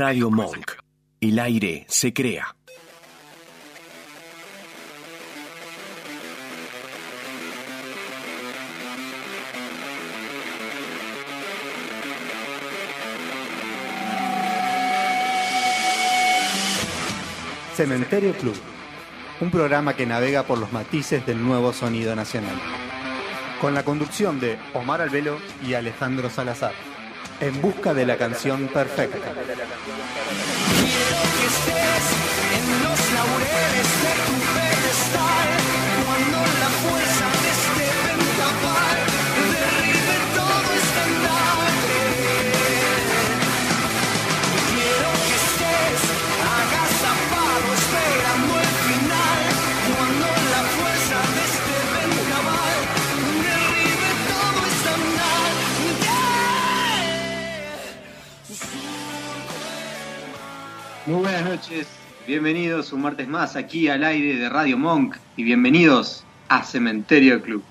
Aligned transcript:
Radio 0.00 0.30
Monk. 0.30 0.74
El 1.20 1.40
aire 1.40 1.84
se 1.88 2.12
crea. 2.12 2.54
Cementerio 17.74 18.34
Club, 18.34 18.54
un 19.40 19.50
programa 19.50 19.96
que 19.96 20.06
navega 20.06 20.44
por 20.44 20.58
los 20.58 20.72
matices 20.72 21.26
del 21.26 21.42
nuevo 21.42 21.72
sonido 21.72 22.14
nacional. 22.14 22.56
Con 23.60 23.74
la 23.74 23.82
conducción 23.82 24.38
de 24.38 24.60
Omar 24.74 25.00
Albelo 25.00 25.38
y 25.66 25.74
Alejandro 25.74 26.30
Salazar, 26.30 26.87
en 27.40 27.60
busca 27.62 27.94
de 27.94 28.06
la 28.06 28.16
canción 28.16 28.68
perfecta. 28.68 29.32
Buenas 61.48 61.66
noches, 61.66 61.86
bienvenidos 62.26 62.92
un 62.92 63.00
martes 63.00 63.26
más 63.26 63.56
aquí 63.56 63.88
al 63.88 64.04
aire 64.04 64.36
de 64.36 64.50
Radio 64.50 64.76
Monk 64.76 65.16
y 65.34 65.44
bienvenidos 65.44 66.22
a 66.50 66.62
Cementerio 66.62 67.40
Club. 67.40 67.62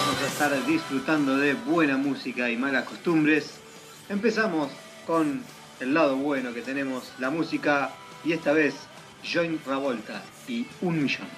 Vamos 0.00 0.22
a 0.22 0.26
estar 0.26 0.66
disfrutando 0.66 1.36
de 1.36 1.54
buena 1.54 1.96
música 1.96 2.50
y 2.50 2.56
malas 2.56 2.82
costumbres. 2.82 3.60
Empezamos 4.08 4.70
con 5.06 5.40
el 5.78 5.94
lado 5.94 6.16
bueno 6.16 6.52
que 6.52 6.62
tenemos, 6.62 7.12
la 7.20 7.30
música 7.30 7.92
y 8.24 8.32
esta 8.32 8.52
vez 8.52 8.74
Join 9.22 9.60
Ravolta 9.66 10.22
y 10.48 10.66
un 10.80 11.02
millón. 11.02 11.28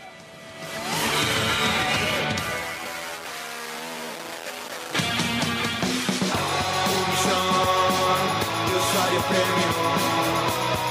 premium 9.28 9.72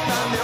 dan 0.07 0.31
de 0.31 0.39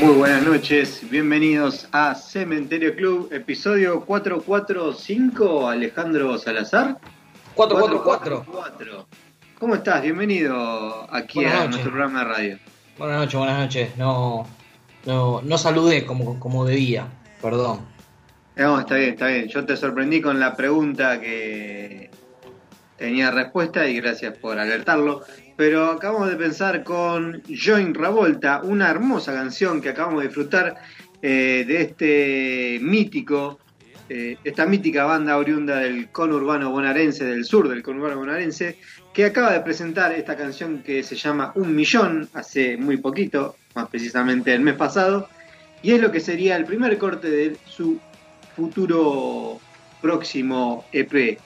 Muy 0.00 0.14
buenas 0.14 0.44
noches, 0.44 1.00
bienvenidos 1.10 1.88
a 1.90 2.14
Cementerio 2.14 2.94
Club, 2.94 3.28
episodio 3.32 4.04
445, 4.04 5.68
Alejandro 5.68 6.38
Salazar. 6.38 6.98
444. 7.54 8.44
444. 8.44 9.06
¿Cómo 9.58 9.74
estás? 9.74 10.02
Bienvenido 10.02 11.06
aquí 11.12 11.40
Buenas 11.40 11.54
a 11.54 11.56
noches. 11.56 11.70
nuestro 11.70 11.90
programa 11.90 12.18
de 12.20 12.24
radio. 12.26 12.58
Buenas 12.96 13.18
noches, 13.18 13.38
buenas 13.38 13.58
noches. 13.58 13.96
No, 13.96 14.46
no, 15.04 15.42
no 15.42 15.58
saludé 15.58 16.06
como, 16.06 16.38
como 16.38 16.64
debía, 16.64 17.08
perdón. 17.42 17.80
No, 18.54 18.78
está 18.78 18.94
bien, 18.94 19.10
está 19.10 19.26
bien. 19.26 19.48
Yo 19.48 19.66
te 19.66 19.76
sorprendí 19.76 20.20
con 20.20 20.38
la 20.38 20.54
pregunta 20.54 21.20
que 21.20 22.10
tenía 22.96 23.32
respuesta 23.32 23.88
y 23.88 23.96
gracias 24.00 24.38
por 24.38 24.58
alertarlo. 24.60 25.22
Pero 25.58 25.90
acabamos 25.90 26.30
de 26.30 26.36
pensar 26.36 26.84
con 26.84 27.42
Join 27.48 27.92
Ravolta, 27.92 28.60
una 28.62 28.88
hermosa 28.88 29.34
canción 29.34 29.80
que 29.80 29.88
acabamos 29.88 30.20
de 30.20 30.28
disfrutar 30.28 30.76
eh, 31.20 31.64
de 31.66 31.82
este 31.82 32.78
mítico, 32.80 33.58
eh, 34.08 34.36
esta 34.44 34.66
mítica 34.66 35.04
banda 35.04 35.36
oriunda 35.36 35.78
del 35.78 36.10
conurbano 36.10 36.70
bonaerense, 36.70 37.24
del 37.24 37.44
sur 37.44 37.68
del 37.68 37.82
conurbano 37.82 38.18
bonaerense, 38.18 38.78
que 39.12 39.24
acaba 39.24 39.52
de 39.52 39.60
presentar 39.62 40.12
esta 40.12 40.36
canción 40.36 40.80
que 40.84 41.02
se 41.02 41.16
llama 41.16 41.50
Un 41.56 41.74
Millón 41.74 42.28
hace 42.34 42.76
muy 42.76 42.98
poquito, 42.98 43.56
más 43.74 43.88
precisamente 43.88 44.54
el 44.54 44.60
mes 44.60 44.76
pasado, 44.76 45.28
y 45.82 45.90
es 45.90 46.00
lo 46.00 46.12
que 46.12 46.20
sería 46.20 46.54
el 46.54 46.66
primer 46.66 46.96
corte 46.98 47.28
de 47.28 47.56
su 47.66 47.98
futuro 48.54 49.58
próximo 50.00 50.84
EP. 50.92 51.40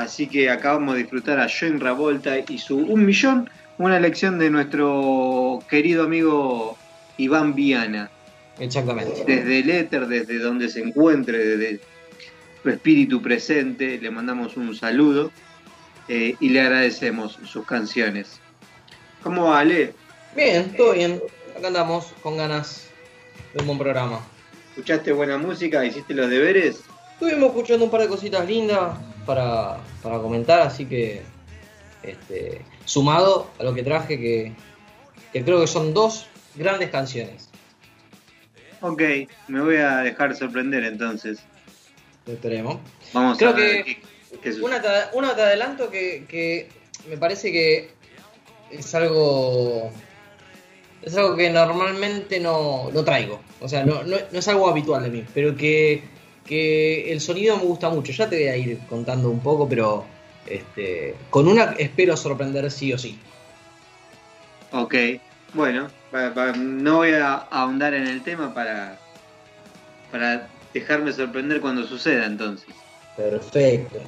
Así 0.00 0.26
que 0.26 0.48
acabamos 0.48 0.94
de 0.94 1.02
disfrutar 1.02 1.38
a 1.38 1.46
Join 1.46 1.78
Ravolta 1.78 2.38
y 2.38 2.56
su 2.56 2.78
Un 2.78 3.04
Millón, 3.04 3.50
una 3.76 3.98
elección 3.98 4.38
de 4.38 4.48
nuestro 4.48 5.62
querido 5.68 6.04
amigo 6.04 6.78
Iván 7.18 7.54
Viana. 7.54 8.10
Exactamente. 8.58 9.24
Desde 9.26 9.58
el 9.58 9.68
éter, 9.68 10.06
desde 10.06 10.38
donde 10.38 10.70
se 10.70 10.80
encuentre, 10.80 11.38
desde 11.38 11.80
su 12.62 12.70
espíritu 12.70 13.20
presente, 13.20 13.98
le 13.98 14.10
mandamos 14.10 14.56
un 14.56 14.74
saludo 14.74 15.30
eh, 16.08 16.34
y 16.40 16.48
le 16.48 16.62
agradecemos 16.62 17.38
sus 17.44 17.66
canciones. 17.66 18.40
¿Cómo 19.22 19.50
va, 19.50 19.60
Ale? 19.60 19.92
Bien, 20.34 20.74
todo 20.78 20.94
bien. 20.94 21.20
Acá 21.58 21.66
andamos 21.66 22.06
con 22.22 22.38
ganas 22.38 22.88
de 23.52 23.60
un 23.60 23.66
buen 23.66 23.78
programa. 23.78 24.20
¿Escuchaste 24.70 25.12
buena 25.12 25.36
música? 25.36 25.84
¿Hiciste 25.84 26.14
los 26.14 26.30
deberes? 26.30 26.80
Estuvimos 27.12 27.50
escuchando 27.50 27.84
un 27.84 27.90
par 27.90 28.00
de 28.00 28.08
cositas 28.08 28.46
lindas 28.46 28.94
para, 29.30 29.76
para 30.02 30.18
comentar, 30.18 30.60
así 30.60 30.86
que 30.86 31.22
este, 32.02 32.62
sumado 32.84 33.48
a 33.60 33.62
lo 33.62 33.72
que 33.74 33.84
traje, 33.84 34.18
que, 34.18 34.52
que 35.32 35.44
creo 35.44 35.60
que 35.60 35.68
son 35.68 35.94
dos 35.94 36.26
grandes 36.56 36.90
canciones. 36.90 37.48
Ok, 38.80 39.02
me 39.46 39.60
voy 39.60 39.76
a 39.76 39.98
dejar 39.98 40.34
sorprender 40.34 40.82
entonces. 40.82 41.38
Esperemos. 42.26 42.78
Vamos 43.12 43.38
Creo 43.38 43.50
a 43.50 43.52
ver 43.52 43.84
que 43.84 44.00
qué, 44.00 44.38
qué 44.42 44.52
sucede. 44.52 44.66
Una 44.66 44.82
te, 44.82 44.88
una 45.12 45.36
te 45.36 45.42
adelanto 45.42 45.90
que, 45.90 46.24
que 46.28 46.68
me 47.08 47.16
parece 47.16 47.52
que 47.52 47.92
es 48.72 48.92
algo 48.96 49.92
es 51.02 51.16
algo 51.16 51.36
que 51.36 51.50
normalmente 51.50 52.40
no, 52.40 52.90
no 52.92 53.04
traigo. 53.04 53.40
O 53.60 53.68
sea, 53.68 53.84
no, 53.84 54.02
no, 54.02 54.16
no 54.32 54.38
es 54.38 54.48
algo 54.48 54.68
habitual 54.68 55.04
de 55.04 55.10
mí, 55.10 55.24
pero 55.32 55.54
que, 55.54 56.02
que 56.50 57.12
el 57.12 57.20
sonido 57.20 57.56
me 57.56 57.62
gusta 57.62 57.90
mucho. 57.90 58.10
Ya 58.10 58.28
te 58.28 58.36
voy 58.36 58.48
a 58.48 58.56
ir 58.56 58.78
contando 58.88 59.30
un 59.30 59.38
poco, 59.38 59.68
pero 59.68 60.04
este, 60.46 61.14
con 61.30 61.46
una 61.46 61.76
espero 61.78 62.16
sorprender 62.16 62.68
sí 62.72 62.92
o 62.92 62.98
sí. 62.98 63.16
Ok, 64.72 64.94
bueno, 65.54 65.88
no 66.58 66.96
voy 66.96 67.12
a 67.12 67.34
ahondar 67.34 67.94
en 67.94 68.08
el 68.08 68.22
tema 68.22 68.52
para, 68.52 68.98
para 70.10 70.48
dejarme 70.74 71.12
sorprender 71.12 71.60
cuando 71.60 71.86
suceda 71.86 72.26
entonces. 72.26 72.74
Perfecto. 73.16 74.00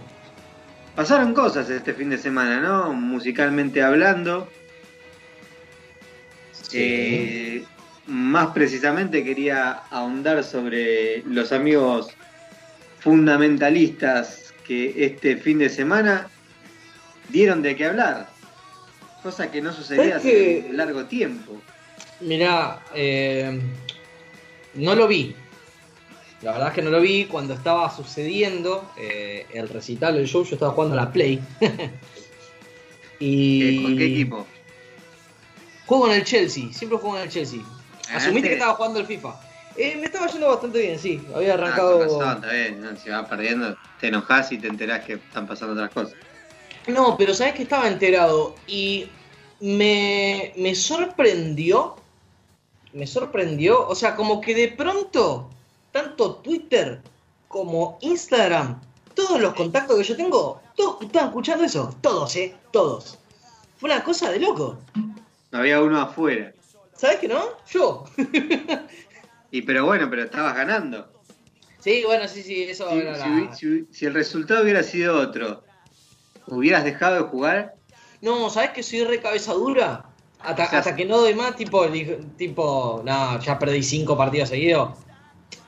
Pasaron 0.96 1.34
cosas 1.34 1.70
este 1.70 1.94
fin 1.94 2.10
de 2.10 2.18
semana, 2.18 2.60
¿no? 2.60 2.92
Musicalmente 2.92 3.82
hablando. 3.82 4.48
Eh, 6.72 7.64
más 8.06 8.48
precisamente 8.48 9.22
quería 9.22 9.82
ahondar 9.90 10.42
sobre 10.42 11.22
los 11.22 11.52
amigos 11.52 12.08
fundamentalistas 13.02 14.52
que 14.66 15.04
este 15.04 15.36
fin 15.36 15.58
de 15.58 15.68
semana 15.68 16.28
dieron 17.28 17.62
de 17.62 17.76
qué 17.76 17.86
hablar. 17.86 18.28
Cosa 19.22 19.50
que 19.50 19.60
no 19.60 19.72
sucedía 19.72 20.02
¿Sabes 20.04 20.16
hace 20.16 20.30
que- 20.66 20.72
largo 20.72 21.04
tiempo. 21.06 21.60
Mirá, 22.20 22.80
eh, 22.94 23.60
no 24.74 24.94
lo 24.94 25.08
vi. 25.08 25.34
La 26.42 26.52
verdad 26.52 26.68
es 26.68 26.74
que 26.74 26.82
no 26.82 26.90
lo 26.90 27.00
vi 27.00 27.26
cuando 27.26 27.54
estaba 27.54 27.94
sucediendo 27.94 28.90
eh, 28.98 29.46
el 29.52 29.68
recital 29.68 30.14
del 30.16 30.26
show. 30.26 30.44
Yo 30.44 30.54
estaba 30.54 30.72
jugando 30.72 30.94
a 30.98 31.04
la 31.04 31.12
Play. 31.12 31.40
y 33.20 33.78
Eh, 33.78 33.82
¿Con 33.82 33.96
qué 33.96 34.06
equipo? 34.06 34.46
Juego 35.86 36.08
en 36.08 36.14
el 36.14 36.24
Chelsea. 36.24 36.72
Siempre 36.72 36.98
juego 36.98 37.16
en 37.16 37.22
el 37.24 37.28
Chelsea. 37.28 37.60
Asumiste 37.60 38.14
¿Ganaste? 38.24 38.48
que 38.48 38.52
estaba 38.54 38.74
jugando 38.74 39.00
el 39.00 39.06
FIFA. 39.06 39.40
Eh, 39.76 39.96
me 39.98 40.06
estaba 40.06 40.26
yendo 40.28 40.48
bastante 40.48 40.80
bien, 40.80 40.98
sí. 40.98 41.22
Había 41.34 41.54
Ah, 41.54 41.56
con 41.56 41.64
arrancado. 41.64 42.02
razón, 42.02 42.34
está 42.42 42.52
bien, 42.52 42.80
¿no? 42.80 42.96
Si 42.96 43.08
vas 43.10 43.28
perdiendo, 43.28 43.76
te 44.00 44.08
enojas 44.08 44.52
y 44.52 44.58
te 44.58 44.68
enterás 44.68 45.04
que 45.04 45.14
están 45.14 45.46
pasando 45.46 45.74
otras 45.74 45.90
cosas. 45.90 46.14
No, 46.86 47.16
pero 47.16 47.32
sabes 47.34 47.54
que 47.54 47.62
estaba 47.62 47.86
enterado 47.88 48.54
y 48.66 49.08
me, 49.60 50.52
me 50.56 50.74
sorprendió. 50.74 51.96
Me 52.92 53.06
sorprendió. 53.06 53.86
O 53.88 53.94
sea, 53.94 54.14
como 54.16 54.40
que 54.40 54.54
de 54.54 54.68
pronto, 54.68 55.48
tanto 55.92 56.36
Twitter 56.36 57.00
como 57.48 57.98
Instagram, 58.02 58.80
todos 59.14 59.40
los 59.40 59.54
contactos 59.54 59.96
que 59.98 60.04
yo 60.04 60.16
tengo, 60.16 60.60
todos 60.76 61.02
estaban 61.02 61.28
escuchando 61.28 61.64
eso. 61.64 61.94
Todos, 62.00 62.34
¿eh? 62.36 62.54
Todos. 62.72 63.18
Fue 63.78 63.90
una 63.90 64.02
cosa 64.04 64.30
de 64.30 64.40
loco. 64.40 64.78
Había 65.52 65.80
uno 65.82 66.00
afuera. 66.00 66.52
¿Sabes 66.96 67.18
que 67.18 67.28
no? 67.28 67.42
Yo. 67.70 68.04
Y 69.52 69.62
pero 69.62 69.84
bueno, 69.84 70.08
pero 70.08 70.24
estabas 70.24 70.56
ganando. 70.56 71.12
Sí, 71.78 72.02
bueno, 72.06 72.26
sí, 72.26 72.42
sí, 72.42 72.62
eso 72.62 72.88
Si, 72.88 72.96
era 72.98 73.16
la- 73.18 73.54
si 73.54 73.86
si 73.92 74.06
el 74.06 74.14
resultado 74.14 74.62
hubiera 74.62 74.82
sido 74.82 75.18
otro, 75.18 75.62
¿hubieras 76.46 76.84
dejado 76.84 77.16
de 77.16 77.20
jugar? 77.28 77.74
No, 78.22 78.48
¿sabes 78.48 78.70
que 78.70 78.82
soy 78.82 79.04
re 79.04 79.20
cabeza 79.20 79.52
dura? 79.52 80.04
Hasta, 80.40 80.64
O 80.64 80.68
sea, 80.70 80.78
hasta 80.78 80.96
que 80.96 81.04
no 81.04 81.18
doy 81.18 81.34
más, 81.34 81.54
tipo, 81.54 81.86
tipo, 82.36 83.02
no, 83.04 83.38
ya 83.40 83.58
perdí 83.58 83.82
cinco 83.82 84.16
partidos 84.16 84.48
seguidos. 84.48 84.98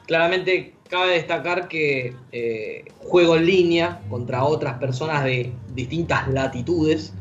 Claramente 0.07 0.75
cabe 0.89 1.13
destacar 1.13 1.69
que 1.69 2.17
eh, 2.33 2.85
juego 2.99 3.37
en 3.37 3.47
línea 3.47 4.01
contra 4.09 4.45
otras 4.45 4.79
personas 4.79 5.25
de 5.25 5.53
distintas 5.75 6.29
latitudes. 6.29 7.13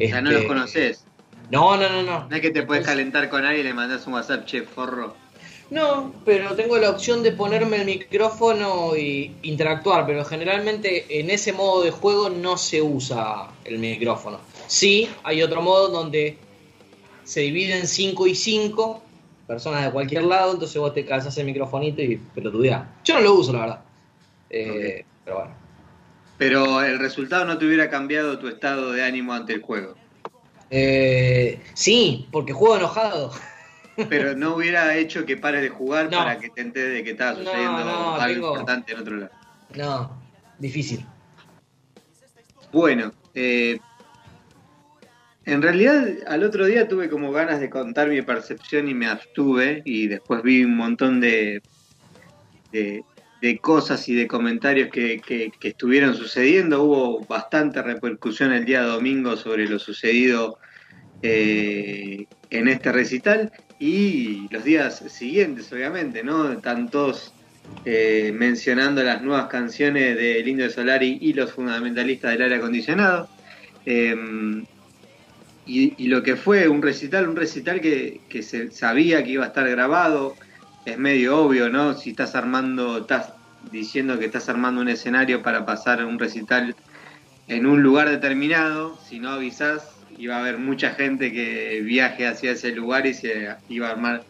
O 0.00 0.08
sea, 0.08 0.20
no 0.20 0.30
Este, 0.30 0.34
los 0.34 0.44
conoces. 0.44 1.06
No, 1.50 1.76
no, 1.76 1.88
no, 1.88 2.02
no. 2.02 2.28
No 2.28 2.36
es 2.36 2.40
que 2.42 2.50
te 2.50 2.62
puedes 2.62 2.86
calentar 2.86 3.28
con 3.28 3.44
alguien 3.44 3.66
y 3.66 3.68
le 3.68 3.74
mandas 3.74 4.06
un 4.06 4.14
WhatsApp, 4.14 4.44
che, 4.46 4.62
forro. 4.62 5.23
No, 5.70 6.12
pero 6.24 6.54
tengo 6.54 6.78
la 6.78 6.90
opción 6.90 7.22
de 7.22 7.32
ponerme 7.32 7.78
el 7.78 7.86
micrófono 7.86 8.96
y 8.96 9.34
interactuar, 9.42 10.06
pero 10.06 10.24
generalmente 10.24 11.20
en 11.20 11.30
ese 11.30 11.52
modo 11.52 11.82
de 11.82 11.90
juego 11.90 12.28
no 12.28 12.56
se 12.56 12.82
usa 12.82 13.48
el 13.64 13.78
micrófono. 13.78 14.38
Sí, 14.66 15.08
hay 15.22 15.42
otro 15.42 15.62
modo 15.62 15.88
donde 15.88 16.36
se 17.24 17.40
divide 17.40 17.78
en 17.78 17.86
5 17.86 18.26
y 18.26 18.34
5 18.34 19.02
personas 19.46 19.84
de 19.84 19.90
cualquier 19.90 20.24
lado, 20.24 20.52
entonces 20.52 20.78
vos 20.80 20.94
te 20.94 21.04
calzas 21.04 21.36
el 21.38 21.46
microfonito 21.46 22.02
y 22.02 22.16
pelotudeás. 22.16 22.86
Yo 23.04 23.14
no 23.14 23.20
lo 23.20 23.34
uso, 23.34 23.52
la 23.52 23.60
verdad. 23.60 23.80
Eh, 24.50 25.04
Pero 25.24 25.36
bueno. 25.36 25.54
Pero 26.36 26.82
el 26.82 26.98
resultado 26.98 27.44
no 27.44 27.58
te 27.58 27.66
hubiera 27.66 27.88
cambiado 27.88 28.38
tu 28.38 28.48
estado 28.48 28.92
de 28.92 29.04
ánimo 29.04 29.32
ante 29.32 29.54
el 29.54 29.62
juego. 29.62 29.94
Eh, 30.70 31.60
sí, 31.74 32.28
porque 32.32 32.52
juego 32.52 32.76
enojado. 32.76 33.32
Pero 34.08 34.34
no 34.36 34.56
hubiera 34.56 34.96
hecho 34.96 35.24
que 35.24 35.36
pares 35.36 35.62
de 35.62 35.68
jugar 35.68 36.10
No. 36.10 36.18
para 36.18 36.38
que 36.38 36.50
te 36.50 36.60
enteres 36.62 36.92
de 36.94 37.04
que 37.04 37.10
estaba 37.12 37.32
No, 37.32 37.38
sucediendo 37.44 37.84
no, 37.84 38.14
algo 38.14 38.26
tengo- 38.34 38.48
importante 38.52 38.92
en 38.92 38.98
otro 38.98 39.16
lado. 39.16 39.32
No, 39.76 40.22
difícil. 40.58 41.04
Bueno, 42.72 43.12
eh, 43.34 43.78
en 45.44 45.62
realidad 45.62 46.06
al 46.26 46.42
otro 46.42 46.66
día 46.66 46.88
tuve 46.88 47.08
como 47.08 47.30
ganas 47.30 47.60
de 47.60 47.70
contar 47.70 48.08
mi 48.08 48.22
percepción 48.22 48.88
y 48.88 48.94
me 48.94 49.06
abstuve 49.06 49.82
y 49.84 50.08
después 50.08 50.42
vi 50.42 50.64
un 50.64 50.76
montón 50.76 51.20
de, 51.20 51.62
de, 52.72 53.04
de 53.40 53.58
cosas 53.58 54.08
y 54.08 54.14
de 54.14 54.26
comentarios 54.26 54.88
que, 54.90 55.20
que- 55.20 55.52
que 55.60 55.68
estuvieron 55.68 56.14
sucediendo. 56.16 56.82
Hubo 56.82 57.24
bastante 57.26 57.82
repercusión 57.82 58.52
el 58.52 58.64
día 58.64 58.82
domingo 58.82 59.36
sobre 59.36 59.68
lo 59.68 59.78
sucedido 59.78 60.58
eh, 61.22 62.26
en 62.50 62.68
este 62.68 62.90
recital 62.92 63.52
y 63.78 64.48
los 64.50 64.64
días 64.64 65.02
siguientes, 65.08 65.72
obviamente, 65.72 66.22
¿no? 66.22 66.52
Están 66.52 66.90
todos 66.90 67.32
eh, 67.84 68.32
mencionando 68.34 69.02
las 69.02 69.22
nuevas 69.22 69.46
canciones 69.46 70.16
de 70.16 70.42
Lindo 70.42 70.64
de 70.64 70.70
Solari 70.70 71.18
y 71.20 71.32
los 71.32 71.52
fundamentalistas 71.52 72.32
del 72.32 72.42
aire 72.42 72.56
acondicionado. 72.56 73.28
Eh, 73.86 74.14
y, 75.66 76.08
lo 76.08 76.22
que 76.22 76.36
fue 76.36 76.68
un 76.68 76.82
recital, 76.82 77.28
un 77.28 77.36
recital 77.36 77.80
que, 77.80 78.20
que 78.28 78.42
se 78.42 78.70
sabía 78.70 79.24
que 79.24 79.30
iba 79.30 79.44
a 79.44 79.48
estar 79.48 79.68
grabado, 79.68 80.34
es 80.84 80.98
medio 80.98 81.38
obvio, 81.38 81.70
¿no? 81.70 81.94
Si 81.94 82.10
estás 82.10 82.34
armando, 82.34 82.98
estás 82.98 83.32
diciendo 83.72 84.18
que 84.18 84.26
estás 84.26 84.48
armando 84.48 84.82
un 84.82 84.88
escenario 84.88 85.42
para 85.42 85.64
pasar 85.64 86.04
un 86.04 86.18
recital 86.18 86.76
en 87.48 87.66
un 87.66 87.82
lugar 87.82 88.10
determinado, 88.10 88.98
si 89.08 89.18
no 89.18 89.30
avisás, 89.30 89.93
iba 90.18 90.36
a 90.36 90.40
haber 90.40 90.58
mucha 90.58 90.90
gente 90.90 91.32
que 91.32 91.80
viaje 91.82 92.26
hacia 92.26 92.52
ese 92.52 92.72
lugar 92.72 93.06
y 93.06 93.14
se 93.14 93.48
iba 93.68 93.88
a 93.88 93.92
armar 93.92 94.24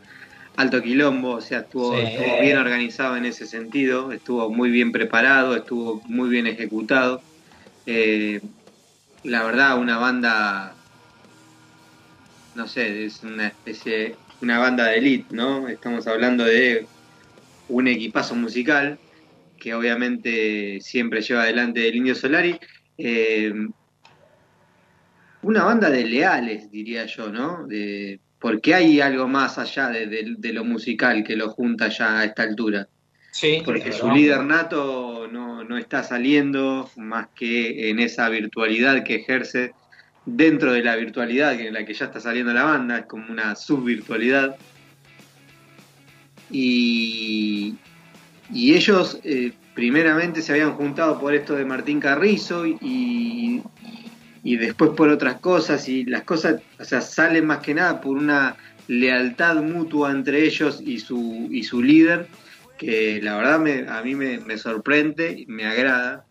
alto 0.57 0.83
quilombo, 0.83 1.33
o 1.33 1.41
sea, 1.41 1.61
estuvo, 1.61 1.97
Sí. 1.97 2.03
estuvo 2.03 2.41
bien 2.41 2.59
organizado 2.59 3.17
en 3.17 3.26
ese 3.26 3.47
sentido, 3.47 4.12
estuvo 4.12 4.50
muy 4.50 4.71
bien 4.71 4.93
preparado, 4.93 5.57
estuvo 5.57 6.00
muy 6.07 6.29
bien 6.29 6.47
ejecutado. 6.47 7.23
Eh, 7.87 8.41
la 9.25 9.45
verdad, 9.45 9.79
una 9.79 9.99
banda, 9.99 10.75
no 12.55 12.69
sé, 12.69 13.05
es 13.05 13.23
una 13.23 13.49
especie, 13.49 14.17
una 14.41 14.59
banda 14.59 14.87
de 14.87 14.99
elite, 14.99 15.35
¿no? 15.35 15.69
Estamos 15.69 16.07
hablando 16.07 16.45
de 16.45 16.87
un 17.69 17.88
equipazo 17.88 18.35
musical 18.35 18.99
que 19.59 19.75
obviamente 19.75 20.79
siempre 20.81 21.23
lleva 21.23 21.43
adelante 21.43 21.88
el 21.88 21.97
Indio 21.97 22.14
Solari. 22.14 22.59
Eh, 22.99 23.53
una 25.45 25.65
banda 25.65 25.91
de 25.91 26.05
leales, 26.05 26.71
diría 26.71 27.07
yo, 27.07 27.31
¿no? 27.31 27.67
De, 27.67 28.21
porque 28.39 28.75
hay 28.75 29.01
algo 29.01 29.27
más 29.29 29.59
allá 29.59 29.89
de, 29.89 30.07
de- 30.07 30.35
de 30.39 30.53
lo 30.53 30.65
musical 30.65 31.23
que 31.25 31.37
lo 31.37 31.51
junta 31.51 31.89
ya 31.89 32.19
a 32.21 32.25
esta 32.25 32.43
altura. 32.43 32.89
Sí, 33.31 33.63
Porque 33.65 33.91
su 33.93 34.07
líder 34.13 34.45
nato 34.45 35.27
no, 35.31 35.65
no 35.65 35.77
está 35.77 36.03
saliendo 36.05 36.89
más 36.97 37.29
que 37.35 37.91
en 37.91 37.99
esa 37.99 38.29
virtualidad 38.29 39.03
que 39.03 39.17
ejerce 39.17 39.73
dentro 40.25 40.73
de 40.73 40.83
la 40.85 40.95
virtualidad 40.97 41.59
en 41.61 41.75
la 41.75 41.85
que 41.85 41.95
ya 41.95 42.05
está 42.07 42.21
saliendo 42.21 42.53
la 42.55 42.63
banda, 42.65 42.99
es 42.99 43.07
como 43.07 43.33
una 43.33 43.57
subvirtualidad. 43.57 44.57
Y, 46.51 47.75
y 48.53 48.75
ellos 48.75 49.19
eh, 49.25 49.53
primeramente 49.75 50.43
se 50.43 50.53
habían 50.53 50.73
juntado 50.75 51.19
por 51.19 51.35
esto 51.35 51.55
de 51.57 51.65
Martín 51.65 51.99
Carrizo 52.01 52.67
y, 52.67 52.77
y 52.81 53.63
después 54.57 54.91
por 54.91 55.09
otras 55.09 55.41
cosas 55.41 55.89
y 55.89 56.05
las 56.05 56.23
cosas, 56.23 56.61
o 56.79 56.85
sea, 56.85 57.01
salen 57.01 57.47
más 57.47 57.59
que 57.59 57.75
nada 57.75 58.01
por 58.01 58.17
una 58.17 58.57
lealtad 58.87 59.57
mutua 59.63 60.11
entre 60.11 60.45
ellos 60.45 60.83
y 60.85 60.99
su, 60.99 61.49
y 61.51 61.65
su 61.65 61.83
líder 61.83 62.29
que 62.79 63.21
la 63.23 63.37
verdad 63.37 63.59
me, 63.59 63.89
a 63.89 64.03
mí 64.03 64.15
me, 64.15 64.39
me 64.39 64.59
sorprende, 64.59 65.45
me 65.49 65.67
agrada, 65.67 66.27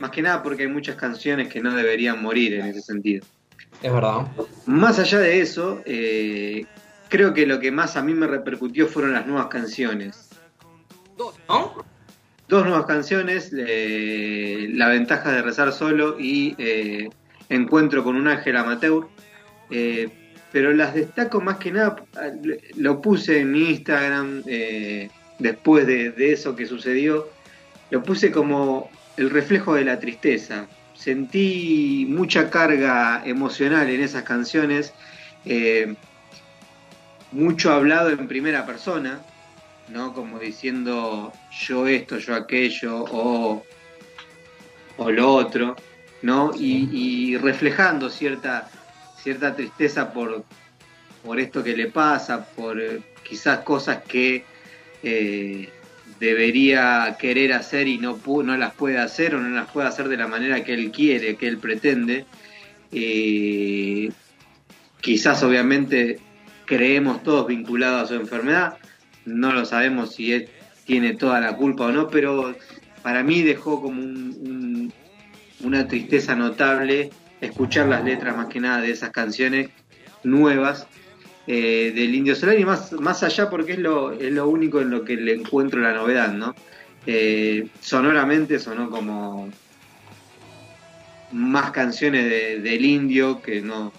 más 0.00 0.10
que 0.10 0.22
nada 0.22 0.42
porque 0.42 0.64
hay 0.64 0.68
muchas 0.68 0.96
canciones 0.96 1.48
que 1.48 1.60
no 1.60 1.74
deberían 1.74 2.20
morir 2.20 2.54
en 2.54 2.66
ese 2.66 2.82
sentido. 2.82 3.24
Es 3.82 3.92
verdad. 3.92 4.26
Más 4.66 4.98
allá 4.98 5.18
de 5.20 5.40
eso, 5.40 5.80
eh, 5.84 6.66
creo 7.08 7.34
que 7.34 7.46
lo 7.46 7.60
que 7.60 7.70
más 7.70 7.96
a 7.96 8.02
mí 8.02 8.14
me 8.14 8.26
repercutió 8.26 8.86
fueron 8.88 9.12
las 9.12 9.26
nuevas 9.26 9.46
canciones. 9.46 10.30
Dos, 11.16 11.36
¿no? 11.48 11.84
Dos 12.48 12.64
nuevas 12.64 12.86
canciones, 12.86 13.52
eh, 13.56 14.68
La 14.72 14.88
ventaja 14.88 15.32
de 15.32 15.42
rezar 15.42 15.72
solo 15.72 16.18
y 16.18 16.54
eh, 16.58 17.08
Encuentro 17.48 18.02
con 18.02 18.16
un 18.16 18.28
ángel 18.28 18.56
amateur. 18.56 19.06
Eh, 19.70 20.08
pero 20.54 20.72
las 20.72 20.94
destaco 20.94 21.40
más 21.40 21.56
que 21.56 21.72
nada, 21.72 21.96
lo 22.76 23.02
puse 23.02 23.40
en 23.40 23.50
mi 23.50 23.70
Instagram 23.70 24.44
eh, 24.46 25.10
después 25.40 25.84
de, 25.84 26.14
eso 26.32 26.54
que 26.54 26.64
sucedió, 26.64 27.28
lo 27.90 28.04
puse 28.04 28.30
como 28.30 28.88
el 29.16 29.30
reflejo 29.30 29.74
de 29.74 29.84
la 29.84 29.98
tristeza. 29.98 30.68
Sentí 30.94 32.06
mucha 32.08 32.50
carga 32.50 33.22
emocional 33.26 33.90
en 33.90 34.00
esas 34.00 34.22
canciones, 34.22 34.94
eh, 35.44 35.96
mucho 37.32 37.72
hablado 37.72 38.10
en 38.10 38.28
primera 38.28 38.64
persona, 38.64 39.22
¿no? 39.88 40.14
Como 40.14 40.38
diciendo 40.38 41.32
yo 41.66 41.88
esto, 41.88 42.18
yo 42.18 42.32
aquello, 42.32 43.04
o, 43.10 43.64
o 44.98 45.10
lo 45.10 45.34
otro, 45.34 45.74
¿no? 46.24 46.52
Y, 46.58 46.88
y 46.90 47.36
reflejando 47.36 48.08
cierta, 48.08 48.70
cierta 49.22 49.54
tristeza 49.54 50.10
por, 50.12 50.42
por 51.22 51.38
esto 51.38 51.62
que 51.62 51.76
le 51.76 51.88
pasa, 51.88 52.46
por 52.46 52.80
eh, 52.80 53.00
quizás 53.22 53.58
cosas 53.58 54.02
que 54.08 54.44
eh, 55.02 55.68
debería 56.18 57.16
querer 57.18 57.52
hacer 57.52 57.88
y 57.88 57.98
no, 57.98 58.18
no 58.42 58.56
las 58.56 58.72
puede 58.72 58.98
hacer 58.98 59.34
o 59.34 59.40
no 59.40 59.50
las 59.50 59.70
puede 59.70 59.86
hacer 59.86 60.08
de 60.08 60.16
la 60.16 60.26
manera 60.26 60.64
que 60.64 60.72
él 60.72 60.90
quiere, 60.90 61.36
que 61.36 61.46
él 61.46 61.58
pretende. 61.58 62.24
Eh, 62.90 64.10
quizás 65.02 65.42
obviamente 65.42 66.18
creemos 66.64 67.22
todos 67.22 67.46
vinculados 67.48 68.04
a 68.04 68.06
su 68.06 68.14
enfermedad, 68.14 68.78
no 69.26 69.52
lo 69.52 69.66
sabemos 69.66 70.14
si 70.14 70.32
él 70.32 70.48
tiene 70.86 71.14
toda 71.14 71.38
la 71.40 71.54
culpa 71.54 71.84
o 71.84 71.92
no, 71.92 72.08
pero 72.08 72.54
para 73.02 73.22
mí 73.22 73.42
dejó 73.42 73.82
como 73.82 74.00
un- 74.00 74.34
un- 74.40 74.73
una 75.64 75.86
tristeza 75.88 76.34
notable 76.34 77.10
escuchar 77.40 77.86
las 77.88 78.04
letras 78.04 78.36
más 78.36 78.46
que 78.46 78.60
nada 78.60 78.80
de 78.80 78.90
esas 78.90 79.10
canciones 79.10 79.70
nuevas 80.22 80.86
eh, 81.46 81.92
del 81.94 82.14
Indio 82.14 82.34
Solar 82.34 82.58
y 82.58 82.64
más, 82.64 82.92
más 82.92 83.22
allá 83.22 83.50
porque 83.50 83.72
es 83.72 83.78
lo, 83.78 84.12
es 84.12 84.32
lo 84.32 84.48
único 84.48 84.80
en 84.80 84.90
lo 84.90 85.04
que 85.04 85.16
le 85.16 85.34
encuentro 85.34 85.80
la 85.80 85.92
novedad, 85.92 86.32
¿no? 86.32 86.54
Eh, 87.06 87.66
sonoramente 87.80 88.58
sonó 88.58 88.88
como 88.88 89.50
más 91.32 91.70
canciones 91.72 92.24
de- 92.30 92.60
del 92.60 92.84
indio 92.84 93.42
que 93.42 93.60
no, 93.60 93.92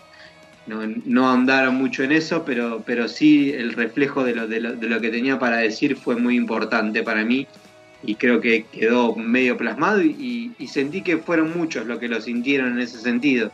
no, 0.66 0.82
no 1.06 1.28
ahondaron 1.28 1.76
mucho 1.76 2.04
en 2.04 2.14
eso, 2.14 2.44
pero, 2.46 2.82
pero 2.86 3.08
sí 3.08 3.52
el 3.54 3.74
reflejo 3.74 4.24
de 4.24 4.34
lo, 4.36 4.48
de, 4.48 4.60
lo, 4.62 4.74
de 4.76 4.88
lo 4.88 5.00
que 5.02 5.10
tenía 5.10 5.38
para 5.38 5.58
decir 5.58 5.96
fue 5.98 6.16
muy 6.16 6.36
importante 6.36 7.04
para 7.04 7.24
mí 7.26 7.46
y 8.06 8.16
creo 8.16 8.42
que 8.42 8.66
quedó 8.66 9.16
medio 9.16 9.58
plasmado 9.58 10.02
y, 10.02 10.54
sentí 10.68 11.02
que 11.02 11.18
fueron 11.18 11.58
muchos 11.58 11.86
los 11.86 12.00
que 12.00 12.08
lo 12.08 12.20
sintieron 12.20 12.74
en 12.74 12.80
ese 12.80 13.00
sentido. 13.00 13.52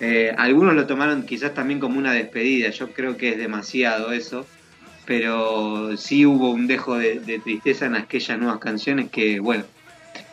Eh, 0.00 0.34
algunos 0.36 0.74
lo 0.74 0.86
tomaron 0.86 1.24
quizás 1.24 1.54
también 1.54 1.80
como 1.80 1.98
una 1.98 2.12
despedida, 2.12 2.70
yo 2.70 2.90
creo 2.92 3.16
que 3.16 3.30
es 3.30 3.38
demasiado 3.38 4.12
eso, 4.12 4.46
pero 5.06 5.96
sí 5.96 6.26
hubo 6.26 6.50
un 6.50 6.66
dejo 6.66 6.98
de, 6.98 7.20
de 7.20 7.38
tristeza 7.38 7.86
en 7.86 7.94
aquellas 7.94 8.38
nuevas 8.38 8.58
canciones 8.58 9.10
que, 9.10 9.40
bueno, 9.40 9.64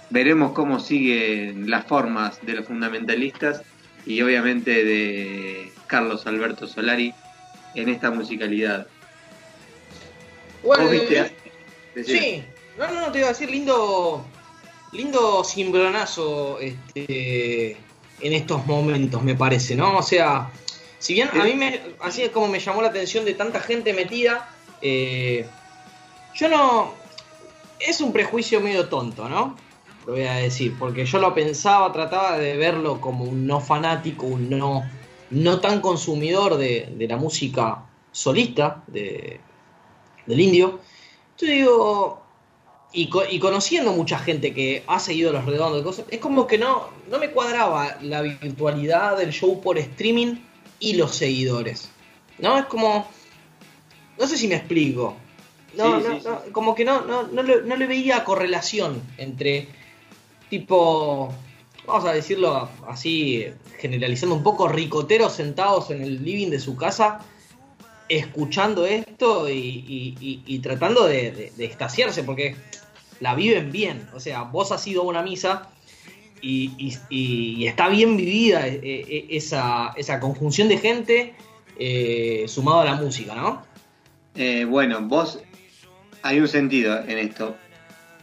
veremos 0.10 0.51
cómo 0.53 0.79
siguen 0.79 1.69
las 1.69 1.86
formas 1.86 2.39
de 2.45 2.53
los 2.55 2.65
fundamentalistas 2.65 3.62
y 4.05 4.21
obviamente 4.21 4.83
de 4.83 5.71
Carlos 5.88 6.25
Alberto 6.27 6.67
Solari 6.67 7.13
en 7.75 7.89
esta 7.89 8.12
musicalidad. 8.12 8.88
Bueno, 10.63 10.83
¿Vos 10.83 10.91
viste? 10.91 11.19
eh. 11.19 12.03
Sí, 12.03 12.43
no, 12.88 12.93
no, 12.93 13.01
no, 13.01 13.11
te 13.11 13.19
iba 13.19 13.27
a 13.27 13.31
decir 13.31 13.50
lindo, 13.50 14.25
lindo 14.91 15.43
cimbronazo 15.43 16.59
este, 16.59 17.77
en 18.21 18.33
estos 18.33 18.65
momentos, 18.65 19.21
me 19.23 19.35
parece, 19.35 19.75
¿no? 19.75 19.97
O 19.97 20.03
sea, 20.03 20.50
si 21.00 21.13
bien 21.13 21.29
a 21.33 21.43
mí 21.43 21.53
me, 21.53 21.79
así 22.00 22.23
es 22.23 22.29
como 22.29 22.47
me 22.47 22.59
llamó 22.59 22.81
la 22.81 22.89
atención 22.89 23.25
de 23.25 23.33
tanta 23.33 23.59
gente 23.59 23.93
metida, 23.93 24.50
eh, 24.81 25.45
yo 26.33 26.50
no, 26.50 26.93
es 27.79 28.01
un 28.01 28.11
prejuicio 28.11 28.61
medio 28.61 28.88
tonto, 28.89 29.27
¿no? 29.29 29.57
Lo 30.05 30.13
voy 30.13 30.23
a 30.23 30.33
decir, 30.33 30.75
porque 30.79 31.05
yo 31.05 31.19
lo 31.19 31.33
pensaba, 31.33 31.91
trataba 31.91 32.38
de 32.38 32.57
verlo 32.57 33.00
como 33.00 33.25
un 33.25 33.45
no 33.45 33.59
fanático, 33.59 34.25
un 34.25 34.50
no, 34.50 34.83
no 35.29 35.59
tan 35.59 35.81
consumidor 35.81 36.57
de, 36.57 36.89
de 36.95 37.07
la 37.07 37.17
música 37.17 37.83
solista 38.11 38.83
de, 38.88 39.39
del 40.25 40.39
indio. 40.39 40.79
Yo 41.38 41.47
digo, 41.47 42.21
y, 42.93 43.07
co- 43.10 43.24
y 43.29 43.39
conociendo 43.39 43.93
mucha 43.93 44.19
gente 44.19 44.53
que 44.53 44.83
ha 44.88 45.00
seguido 45.00 45.31
los 45.31 45.45
redondos 45.45 45.77
de 45.79 45.83
cosas, 45.83 46.05
es 46.10 46.19
como 46.19 46.45
que 46.48 46.57
no, 46.57 46.89
no 47.10 47.19
me 47.19 47.29
cuadraba 47.31 47.98
la 48.01 48.21
virtualidad 48.21 49.17
del 49.17 49.31
show 49.31 49.62
por 49.62 49.77
streaming 49.77 50.36
y 50.79 50.93
los 50.93 51.15
seguidores. 51.15 51.89
¿No? 52.39 52.57
Es 52.57 52.65
como. 52.65 53.07
No 54.19 54.27
sé 54.27 54.38
si 54.38 54.48
me 54.48 54.55
explico. 54.55 55.15
No, 55.75 56.00
Sí, 56.01 56.07
no, 56.07 56.19
sí, 56.19 56.25
no, 56.27 56.41
como 56.51 56.75
que 56.75 56.83
no, 56.83 57.01
no, 57.05 57.24
no, 57.24 57.43
le, 57.43 57.62
no 57.62 57.75
le 57.77 57.88
veía 57.88 58.24
correlación 58.24 59.01
entre 59.17 59.67
tipo. 60.50 61.33
Vamos 61.88 62.05
a 62.05 62.13
decirlo 62.13 62.69
así, 62.88 63.45
generalizando 63.79 64.36
un 64.36 64.43
poco, 64.43 64.67
ricoteros 64.67 65.33
sentados 65.33 65.89
en 65.91 66.01
el 66.01 66.24
living 66.24 66.50
de 66.50 66.60
su 66.60 66.75
casa 66.75 67.21
escuchando 68.07 68.86
esto 68.86 69.50
y, 69.50 69.53
y- 69.57 70.15
y- 70.19 70.43
y 70.45 70.60
tratando 70.60 71.07
de, 71.07 71.31
de- 71.31 71.51
de 71.55 71.65
extasiarse, 71.65 72.24
porque 72.24 72.55
la 73.21 73.33
viven 73.35 73.71
bien. 73.71 74.07
O 74.13 74.19
sea, 74.19 74.41
vos 74.43 74.71
has 74.73 74.85
ido 74.85 75.03
a 75.03 75.05
una 75.05 75.21
misa 75.21 75.69
y, 76.41 76.97
está 77.65 77.87
bien 77.87 78.17
vivida 78.17 78.67
eh, 78.67 78.79
eh, 78.83 79.27
esa, 79.29 79.93
esa 79.95 80.19
conjunción 80.19 80.67
de 80.67 80.77
gente 80.77 81.33
eh, 81.77 82.45
sumado 82.47 82.81
a 82.81 82.85
la 82.85 82.95
música, 82.95 83.35
¿no? 83.35 83.63
Eh, 84.35 84.65
bueno, 84.65 84.99
vos, 85.01 85.39
hay 86.23 86.39
un 86.39 86.47
sentido 86.47 86.99
en 87.07 87.17
esto. 87.19 87.55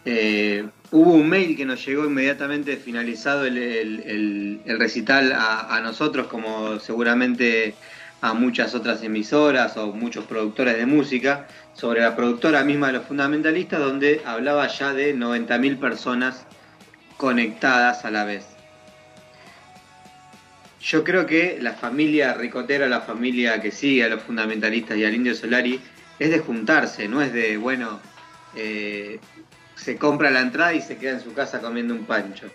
Eh, 0.05 0.67
hubo 0.91 1.13
un 1.13 1.29
mail 1.29 1.57
que 1.57 1.65
nos 1.65 1.85
llegó 1.87 2.05
inmediatamente 2.07 2.77
finalizado 2.77 3.45
el, 3.45 3.57
el- 3.57 4.61
recital 4.79 5.33
a 5.33 5.81
nosotros, 5.83 6.27
como 6.27 6.79
seguramente 6.81 7.75
a 8.21 8.35
muchas 8.35 8.75
otras 8.75 9.03
emisoras 9.03 9.77
o 9.77 9.93
muchos 9.93 10.25
productores 10.25 10.77
de 10.77 10.87
música 10.87 11.47
sobre 11.73 12.01
la 12.01 12.17
productora 12.17 12.65
misma 12.65 12.89
de 12.89 12.95
los 12.95 13.07
fundamentalistas, 13.07 13.79
donde 13.79 14.23
hablaba 14.25 14.67
ya 14.67 14.93
de 14.93 15.15
90.000 15.15 15.79
personas 15.79 16.45
conectadas 17.17 18.05
a 18.05 18.11
la 18.11 18.25
vez. 18.25 18.47
Yo 20.81 21.05
creo 21.05 21.27
que 21.27 21.59
la 21.61 21.75
familia 21.75 22.35
ricotera, 22.35 22.89
la 22.89 23.01
familia 23.01 23.61
que 23.61 23.71
sigue 23.71 24.05
a 24.05 24.09
los 24.09 24.23
fundamentalistas 24.23 24.97
y 24.97 25.05
al 25.05 25.15
Indio 25.15 25.35
Solari, 25.35 25.81
es 26.19 26.31
de 26.31 26.39
juntarse, 26.39 27.09
no 27.09 27.23
es 27.23 27.33
de, 27.33 27.57
bueno, 27.57 28.01
eh, 28.57 29.21
se 29.77 29.97
compra 29.97 30.31
la 30.31 30.41
entrada 30.41 30.75
y 30.75 30.81
se 30.81 30.97
queda 30.97 31.13
en 31.13 31.21
su 31.21 31.33
casa 31.35 31.61
comiendo 31.61 31.95
un 31.95 32.05
pancho. 32.05 32.47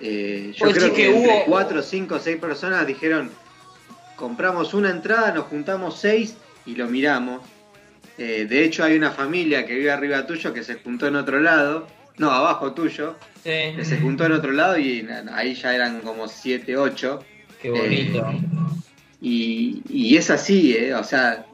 Eh, 0.00 0.52
yo 0.56 0.70
creo 0.70 0.92
que, 0.92 1.10
entre 1.10 1.44
cuatro, 1.46 1.82
cinco, 1.82 2.18
seis 2.18 2.36
personas 2.36 2.86
dijeron, 2.86 3.30
compramos 4.18 4.74
una 4.74 4.90
entrada, 4.90 5.32
nos 5.32 5.44
juntamos 5.44 5.98
seis 5.98 6.36
y 6.66 6.74
lo 6.74 6.88
miramos. 6.88 7.42
Eh, 8.18 8.46
de 8.48 8.64
hecho 8.64 8.84
hay 8.84 8.96
una 8.96 9.12
familia 9.12 9.64
que 9.64 9.74
vive 9.74 9.90
arriba 9.90 10.26
tuyo 10.26 10.52
que 10.52 10.64
se 10.64 10.74
juntó 10.74 11.06
en 11.06 11.16
otro 11.16 11.38
lado, 11.40 11.86
no, 12.18 12.30
abajo 12.32 12.72
tuyo, 12.72 13.16
que 13.44 13.84
se 13.84 13.98
juntó 14.00 14.26
en 14.26 14.32
otro 14.32 14.50
lado 14.50 14.76
y 14.76 15.08
ahí 15.32 15.54
ya 15.54 15.74
eran 15.74 16.00
como 16.00 16.26
siete, 16.26 16.76
ocho. 16.76 17.20
Qué 17.62 17.70
bonito. 17.70 18.28
y, 19.20 19.82
y, 19.88 20.16
es 20.16 20.30
así, 20.30 20.76
o 20.92 21.04
sea, 21.04 21.46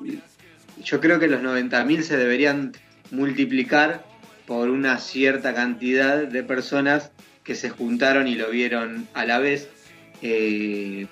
yo 0.82 1.00
creo 1.00 1.18
que 1.18 1.28
los 1.28 1.42
90.000 1.42 2.02
se 2.02 2.16
deberían 2.16 2.72
multiplicar 3.10 4.04
por 4.46 4.70
una 4.70 4.98
cierta 4.98 5.54
cantidad 5.54 6.26
de 6.26 6.42
personas 6.42 7.10
que 7.42 7.54
se 7.54 7.70
juntaron 7.70 8.26
y 8.26 8.34
lo 8.34 8.50
vieron 8.50 9.06
a 9.14 9.26
la 9.26 9.38
vez, 9.38 9.68
eh, 10.22 11.06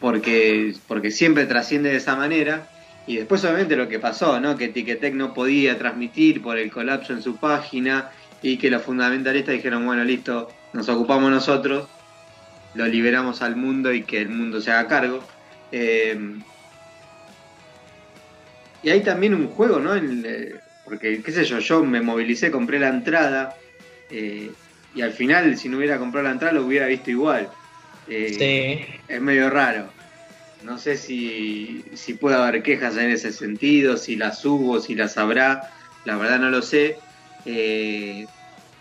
porque, 0.00 0.74
porque 0.86 1.10
siempre 1.10 1.46
trasciende 1.46 1.90
de 1.90 1.96
esa 1.96 2.16
manera. 2.16 2.68
Y 3.06 3.16
después 3.16 3.42
obviamente 3.44 3.76
lo 3.76 3.88
que 3.88 3.98
pasó, 3.98 4.38
¿no? 4.38 4.56
que 4.56 4.68
Ticketek 4.68 5.14
no 5.14 5.32
podía 5.32 5.78
transmitir 5.78 6.42
por 6.42 6.58
el 6.58 6.70
colapso 6.70 7.14
en 7.14 7.22
su 7.22 7.36
página 7.36 8.10
y 8.42 8.58
que 8.58 8.70
los 8.70 8.82
fundamentalistas 8.82 9.54
dijeron, 9.54 9.86
bueno, 9.86 10.04
listo, 10.04 10.50
nos 10.74 10.88
ocupamos 10.90 11.30
nosotros, 11.30 11.88
lo 12.74 12.86
liberamos 12.86 13.40
al 13.40 13.56
mundo 13.56 13.92
y 13.92 14.02
que 14.02 14.20
el 14.20 14.28
mundo 14.28 14.60
se 14.60 14.70
haga 14.70 14.88
cargo. 14.88 15.24
Eh, 15.72 16.38
y 18.82 18.90
hay 18.90 19.00
también 19.02 19.34
un 19.34 19.48
juego, 19.48 19.80
¿no? 19.80 19.96
Eh, 19.96 20.54
porque, 20.84 21.22
qué 21.22 21.32
sé 21.32 21.44
yo, 21.44 21.58
yo 21.58 21.84
me 21.84 22.00
movilicé, 22.00 22.50
compré 22.50 22.78
la 22.78 22.88
entrada 22.88 23.56
eh, 24.10 24.50
y 24.94 25.02
al 25.02 25.12
final, 25.12 25.56
si 25.56 25.68
no 25.68 25.78
hubiera 25.78 25.98
comprado 25.98 26.26
la 26.26 26.32
entrada, 26.32 26.54
lo 26.54 26.64
hubiera 26.64 26.86
visto 26.86 27.10
igual. 27.10 27.50
Eh, 28.08 28.34
sí. 28.38 29.02
Es 29.08 29.20
medio 29.20 29.50
raro. 29.50 29.90
No 30.64 30.78
sé 30.78 30.96
si, 30.96 31.84
si 31.94 32.14
puede 32.14 32.36
haber 32.36 32.62
quejas 32.62 32.96
en 32.96 33.10
ese 33.10 33.32
sentido, 33.32 33.96
si 33.96 34.16
las 34.16 34.44
hubo, 34.44 34.80
si 34.80 34.94
las 34.94 35.16
habrá. 35.16 35.70
La 36.04 36.16
verdad 36.16 36.38
no 36.38 36.50
lo 36.50 36.62
sé. 36.62 36.96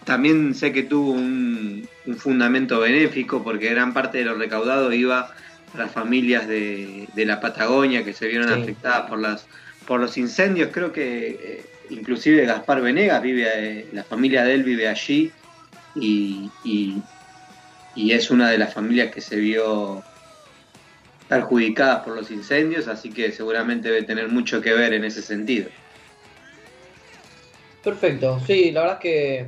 también 0.06 0.56
sé 0.56 0.72
que 0.72 0.84
tuvo 0.84 1.12
un, 1.12 1.88
fundamento 2.18 2.80
benéfico 2.80 3.44
porque 3.44 3.70
gran 3.70 3.94
parte 3.94 4.20
de 4.20 4.26
lo 4.26 4.36
recaudado 4.36 4.92
iba 4.94 5.30
a 5.74 5.78
las 5.78 5.92
familias 5.92 6.48
de, 6.48 7.08
la 7.16 7.40
Patagonia 7.40 8.04
que 8.06 8.14
se 8.14 8.28
vieron 8.28 8.50
afectadas 8.50 9.10
por 9.10 9.20
las 9.20 9.46
por 9.88 10.02
los 10.02 10.18
incendios, 10.18 10.70
creo 10.72 10.92
que 10.92 11.28
eh, 11.42 11.66
inclusive 11.90 12.46
Gaspar 12.46 12.82
Venegas 12.82 13.22
vive, 13.24 13.48
eh, 13.56 13.88
la 13.94 14.04
familia 14.04 14.44
de 14.44 14.54
él 14.54 14.64
vive 14.64 14.88
allí 14.88 15.32
y, 15.96 16.52
y, 16.64 17.02
es 18.12 18.30
una 18.30 18.50
de 18.50 18.58
las 18.58 18.74
familias 18.74 19.14
que 19.14 19.22
se 19.22 19.36
vio 19.38 20.04
perjudicadas 21.28 22.04
por 22.04 22.16
los 22.16 22.32
incendios, 22.32 22.88
así 22.88 23.10
que 23.10 23.32
seguramente 23.32 23.90
debe 23.90 24.04
tener 24.04 24.30
mucho 24.30 24.62
que 24.62 24.74
ver 24.74 24.94
en 24.94 25.04
ese 25.04 25.22
sentido. 25.22 25.70
Perfecto, 27.84 28.40
sí, 28.46 28.72
la 28.72 28.82
verdad 28.82 28.98
es 28.98 29.02
que 29.02 29.48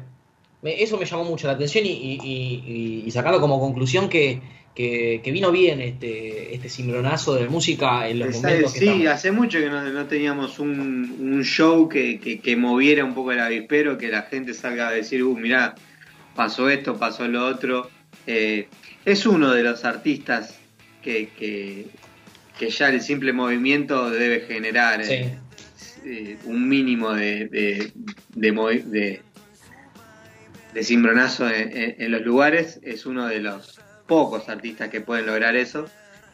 eso 0.63 0.97
me 0.97 1.05
llamó 1.05 1.23
mucho 1.23 1.47
la 1.47 1.53
atención 1.53 1.85
y, 1.85 3.03
y 3.05 3.12
sacando 3.12 3.39
como 3.39 3.59
conclusión 3.59 4.09
que, 4.09 4.41
que, 4.79 5.31
vino 5.31 5.51
bien 5.51 5.81
este, 5.81 6.55
este 6.55 6.69
cimbronazo 6.69 7.35
de 7.35 7.49
música 7.49 8.07
en 8.07 8.19
los 8.19 8.35
momentos 8.35 8.71
Sí, 8.71 9.07
hace 9.07 9.31
mucho 9.31 9.59
que 9.59 9.69
no, 9.69 10.05
teníamos 10.05 10.57
un, 10.57 11.41
show 11.43 11.89
que, 11.89 12.55
moviera 12.57 13.03
un 13.03 13.13
poco 13.13 13.33
el 13.33 13.41
avispero, 13.41 13.97
que 13.97 14.07
la 14.07 14.23
gente 14.23 14.53
salga 14.53 14.88
a 14.88 14.91
decir, 14.91 15.23
uh, 15.23 15.35
mirá, 15.35 15.75
pasó 16.33 16.69
esto, 16.69 16.97
pasó 16.97 17.27
lo 17.27 17.45
otro. 17.45 17.89
Eh, 18.27 18.67
es 19.05 19.25
uno 19.25 19.51
de 19.53 19.63
los 19.63 19.86
artistas 19.86 20.60
que, 21.01 21.88
ya 22.60 22.89
el 22.89 23.01
simple 23.01 23.34
movimiento 23.34 24.10
debe 24.10 24.41
generar 24.41 25.01
eh, 25.01 25.38
eh, 26.05 26.38
un 26.45 26.67
mínimo 26.67 27.13
de, 27.13 27.47
de, 27.47 27.91
de, 28.36 29.21
de, 30.73 30.84
cimbronazo 30.84 31.49
en 31.49 32.12
los 32.12 32.21
lugares. 32.21 32.79
Es 32.84 33.05
uno 33.05 33.27
de 33.27 33.39
los 33.39 33.79
pocos 34.08 34.49
artistas 34.49 34.89
que 34.89 35.01
pueden 35.01 35.25
lograr 35.25 35.55
eso. 35.55 35.86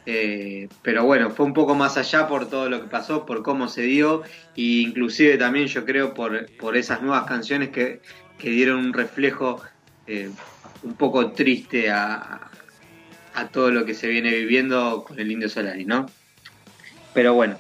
Eh, 0.06 0.70
pero 0.84 1.04
bueno, 1.04 1.32
fue 1.32 1.46
un 1.46 1.54
poco 1.54 1.74
más 1.74 1.98
allá 1.98 2.28
por 2.28 2.48
todo 2.50 2.70
lo 2.70 2.82
que 2.82 2.88
pasó, 2.88 3.26
por 3.26 3.42
cómo 3.42 3.68
se 3.68 3.82
dio, 3.82 4.24
e 4.56 4.82
inclusive 4.82 5.38
también 5.38 5.68
yo 5.68 5.84
creo 5.84 6.14
por, 6.14 6.46
por 6.58 6.78
esas 6.78 7.02
nuevas 7.02 7.26
canciones 7.26 7.70
que, 7.70 8.02
dieron 8.40 8.86
un 8.86 8.94
reflejo 8.94 9.60
eh, 10.06 10.30
un 10.86 10.94
poco 10.96 11.32
triste 11.32 11.90
a, 11.90 12.50
a, 13.34 13.48
todo 13.50 13.72
lo 13.72 13.86
que 13.86 13.94
se 13.94 14.08
viene 14.08 14.32
viviendo 14.32 15.04
con 15.06 15.20
el 15.20 15.32
Indio 15.32 15.50
Solari, 15.50 15.84
¿no? 15.84 16.06
Pero 17.14 17.34
bueno, 17.34 17.58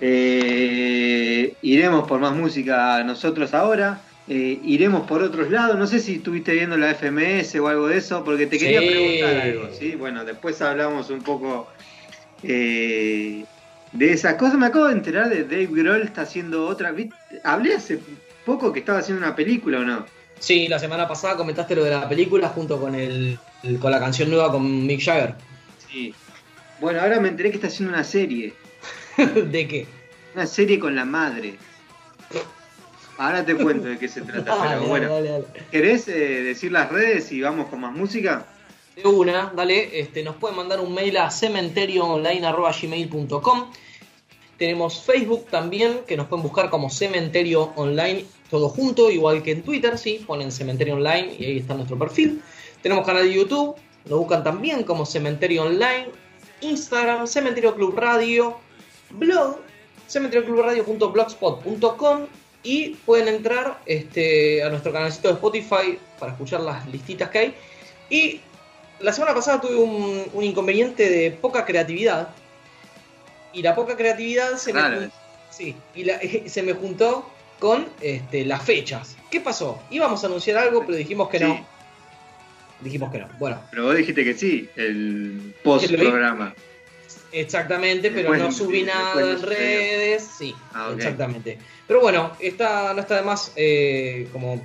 eh, 0.00 1.54
iremos 1.62 2.06
por 2.06 2.20
más 2.20 2.34
música 2.34 3.02
nosotros 3.04 3.54
ahora. 3.54 4.00
Eh, 4.28 4.60
iremos 4.64 5.06
por 5.06 5.22
otros 5.22 5.50
lados. 5.50 5.78
No 5.78 5.86
sé 5.86 6.00
si 6.00 6.16
estuviste 6.16 6.52
viendo 6.52 6.76
la 6.76 6.94
FMS 6.94 7.56
o 7.56 7.68
algo 7.68 7.88
de 7.88 7.96
eso, 7.96 8.22
porque 8.24 8.46
te 8.46 8.58
quería 8.58 8.80
preguntar 8.80 9.36
algo. 9.36 9.68
¿sí? 9.72 9.94
Bueno, 9.94 10.24
después 10.24 10.60
hablamos 10.60 11.10
un 11.10 11.22
poco 11.22 11.68
eh, 12.42 13.44
de 13.92 14.12
esas 14.12 14.34
cosas. 14.34 14.58
Me 14.58 14.66
acabo 14.66 14.86
de 14.86 14.92
enterar 14.92 15.30
de 15.30 15.44
Dave 15.44 15.68
Grohl 15.70 16.02
está 16.02 16.22
haciendo 16.22 16.66
otra. 16.66 16.94
Hablé 17.42 17.74
hace 17.74 18.00
poco 18.44 18.72
que 18.72 18.80
estaba 18.80 18.98
haciendo 18.98 19.24
una 19.24 19.34
película 19.34 19.80
o 19.80 19.84
no. 19.84 20.17
Sí, 20.40 20.68
la 20.68 20.78
semana 20.78 21.08
pasada 21.08 21.36
comentaste 21.36 21.74
lo 21.74 21.84
de 21.84 21.90
la 21.90 22.08
película 22.08 22.48
junto 22.48 22.80
con 22.80 22.94
el, 22.94 23.38
con 23.80 23.90
la 23.90 23.98
canción 23.98 24.30
nueva 24.30 24.52
con 24.52 24.86
Mick 24.86 25.02
Jagger. 25.02 25.34
Sí. 25.90 26.14
Bueno, 26.80 27.00
ahora 27.00 27.18
me 27.20 27.28
enteré 27.28 27.50
que 27.50 27.56
está 27.56 27.66
haciendo 27.66 27.94
una 27.94 28.04
serie. 28.04 28.54
¿De 29.16 29.68
qué? 29.68 29.86
Una 30.34 30.46
serie 30.46 30.78
con 30.78 30.94
la 30.94 31.04
madre. 31.04 31.56
Ahora 33.18 33.44
te 33.44 33.54
cuento 33.56 33.88
de 33.88 33.98
qué 33.98 34.08
se 34.08 34.22
trata, 34.22 34.56
pero 34.62 34.86
bueno. 34.86 35.10
¿Querés 35.72 36.06
eh, 36.08 36.44
decir 36.44 36.70
las 36.70 36.88
redes 36.90 37.32
y 37.32 37.40
vamos 37.40 37.66
con 37.66 37.80
más 37.80 37.92
música? 37.92 38.46
De 38.94 39.02
una, 39.08 39.52
dale, 39.54 40.00
este, 40.00 40.22
nos 40.22 40.36
pueden 40.36 40.56
mandar 40.56 40.78
un 40.80 40.94
mail 40.94 41.16
a 41.16 41.28
cementerioonline.gmail.com 41.30 43.72
Tenemos 44.56 45.02
Facebook 45.04 45.46
también, 45.50 46.02
que 46.06 46.16
nos 46.16 46.28
pueden 46.28 46.44
buscar 46.44 46.70
como 46.70 46.90
Cementerio 46.90 47.72
Online, 47.74 48.24
todo 48.50 48.68
junto, 48.68 49.10
igual 49.10 49.42
que 49.42 49.52
en 49.52 49.62
Twitter, 49.62 49.96
sí, 49.98 50.24
ponen 50.26 50.50
Cementerio 50.50 50.94
Online 50.94 51.36
y 51.38 51.44
ahí 51.44 51.58
está 51.58 51.74
nuestro 51.74 51.98
perfil. 51.98 52.42
Tenemos 52.82 53.06
canal 53.06 53.24
de 53.24 53.34
YouTube, 53.34 53.76
nos 54.06 54.18
buscan 54.18 54.42
también 54.42 54.84
como 54.84 55.04
Cementerio 55.04 55.64
Online, 55.64 56.08
Instagram, 56.60 57.26
Cementerio 57.26 57.74
Club 57.74 57.94
Radio, 57.96 58.56
blog, 59.10 59.58
cementerioclubradio.blogspot.com 60.08 62.26
y 62.62 62.90
pueden 63.06 63.28
entrar 63.28 63.80
este, 63.86 64.62
a 64.62 64.70
nuestro 64.70 64.92
canalcito 64.92 65.28
de 65.28 65.34
Spotify 65.34 65.98
para 66.18 66.32
escuchar 66.32 66.60
las 66.60 66.86
listitas 66.88 67.30
que 67.30 67.38
hay. 67.38 67.54
Y 68.10 68.40
la 69.00 69.12
semana 69.12 69.34
pasada 69.34 69.60
tuve 69.60 69.76
un, 69.76 70.42
inconveniente 70.42 71.08
de 71.08 71.30
poca 71.30 71.64
creatividad. 71.64 72.28
Y 73.52 73.62
la 73.62 73.74
poca 73.74 73.96
creatividad 73.96 74.56
se, 74.56 74.72
me, 74.72 75.10
sí, 75.50 75.74
y 75.94 76.04
se 76.48 76.62
me 76.62 76.74
juntó 76.74 77.30
con 77.58 77.86
este, 78.00 78.44
las 78.44 78.62
fechas. 78.62 79.16
¿Qué 79.30 79.40
pasó? 79.40 79.82
Íbamos 79.90 80.22
a 80.24 80.26
anunciar 80.26 80.58
algo, 80.58 80.84
pero 80.86 80.96
dijimos 80.96 81.28
que 81.28 81.40
no. 81.40 81.66
Dijimos 82.80 83.10
que 83.10 83.18
no. 83.18 83.28
Bueno. 83.38 83.60
Pero 83.70 83.84
vos 83.84 83.96
dijiste 83.96 84.24
que 84.24 84.34
sí, 84.34 84.68
el 84.76 85.54
post 85.62 85.92
programa. 85.92 86.54
Exactamente, 87.32 88.10
pero 88.10 88.34
no 88.36 88.50
subí 88.52 88.82
nada 88.82 89.20
en 89.20 89.42
redes. 89.42 90.28
Sí, 90.38 90.54
ah, 90.72 90.92
exactamente. 90.96 91.58
Pero 91.86 92.00
bueno, 92.00 92.32
está, 92.38 92.94
no 92.94 93.00
está 93.00 93.16
de 93.16 93.22
más 93.22 93.52
eh, 93.56 94.28
como 94.32 94.62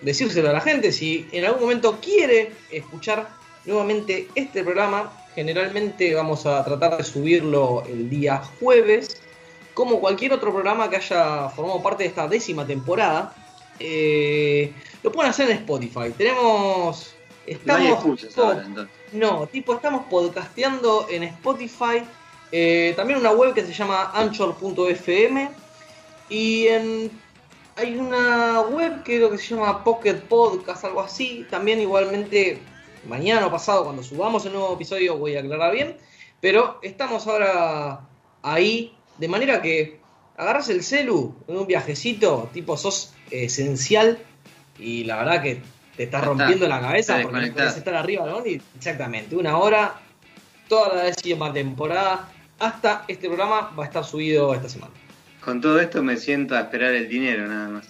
decírselo 0.00 0.50
a 0.50 0.52
la 0.52 0.60
gente. 0.60 0.92
Si 0.92 1.28
en 1.32 1.44
algún 1.44 1.62
momento 1.62 1.98
quiere 2.00 2.52
escuchar 2.70 3.28
nuevamente 3.66 4.28
este 4.34 4.62
programa, 4.62 5.12
generalmente 5.34 6.14
vamos 6.14 6.46
a 6.46 6.64
tratar 6.64 6.96
de 6.96 7.04
subirlo 7.04 7.84
el 7.88 8.08
día 8.08 8.38
jueves. 8.60 9.20
Como 9.80 9.98
cualquier 9.98 10.34
otro 10.34 10.52
programa 10.52 10.90
que 10.90 10.96
haya 10.96 11.48
formado 11.48 11.82
parte 11.82 12.02
de 12.02 12.10
esta 12.10 12.28
décima 12.28 12.66
temporada, 12.66 13.32
eh, 13.78 14.74
lo 15.02 15.10
pueden 15.10 15.30
hacer 15.30 15.48
en 15.48 15.56
Spotify. 15.56 16.10
Tenemos. 16.18 17.14
Estamos. 17.46 18.04
No, 18.36 18.86
no, 19.12 19.46
tipo, 19.46 19.72
estamos 19.72 20.04
podcasteando 20.10 21.06
en 21.08 21.22
Spotify 21.22 22.04
Eh, 22.52 22.92
también 22.94 23.20
una 23.20 23.30
web 23.30 23.54
que 23.54 23.64
se 23.64 23.72
llama 23.72 24.10
anchor.fm. 24.12 25.50
Y 26.28 26.66
en, 26.66 27.10
hay 27.76 27.96
una 27.96 28.60
web 28.60 29.02
que 29.02 29.16
creo 29.16 29.30
que 29.30 29.38
se 29.38 29.54
llama 29.54 29.82
Pocket 29.82 30.20
Podcast, 30.28 30.84
algo 30.84 31.00
así. 31.00 31.46
También 31.48 31.80
igualmente 31.80 32.60
mañana 33.08 33.46
o 33.46 33.50
pasado, 33.50 33.84
cuando 33.84 34.02
subamos 34.02 34.44
el 34.44 34.52
nuevo 34.52 34.74
episodio, 34.74 35.16
voy 35.16 35.36
a 35.36 35.40
aclarar 35.40 35.72
bien. 35.72 35.96
Pero 36.42 36.78
estamos 36.82 37.26
ahora 37.26 38.00
ahí, 38.42 38.94
de 39.20 39.28
manera 39.28 39.60
que 39.60 40.00
agarras 40.36 40.70
el 40.70 40.82
celu 40.82 41.36
en 41.46 41.58
un 41.58 41.66
viajecito, 41.66 42.48
tipo 42.52 42.76
sos 42.76 43.12
esencial 43.30 44.18
y 44.78 45.04
la 45.04 45.18
verdad 45.18 45.42
que 45.42 45.62
te 45.96 46.04
estás 46.04 46.24
rompiendo 46.24 46.66
la 46.66 46.80
cabeza 46.80 47.20
porque 47.22 47.48
no 47.48 47.52
puedes 47.52 47.76
estar 47.76 47.94
arriba, 47.94 48.24
¿no? 48.26 48.42
exactamente, 48.44 49.36
una 49.36 49.58
hora, 49.58 50.00
toda 50.68 50.96
la 50.96 51.02
décima 51.04 51.52
temporada, 51.52 52.30
hasta 52.58 53.04
este 53.06 53.28
programa 53.28 53.70
va 53.78 53.84
a 53.84 53.86
estar 53.86 54.04
subido 54.04 54.54
esta 54.54 54.70
semana. 54.70 54.92
Con 55.44 55.60
todo 55.60 55.78
esto 55.78 56.02
me 56.02 56.16
siento 56.16 56.56
a 56.56 56.60
esperar 56.60 56.94
el 56.94 57.08
dinero 57.08 57.46
nada 57.46 57.68
más. 57.68 57.88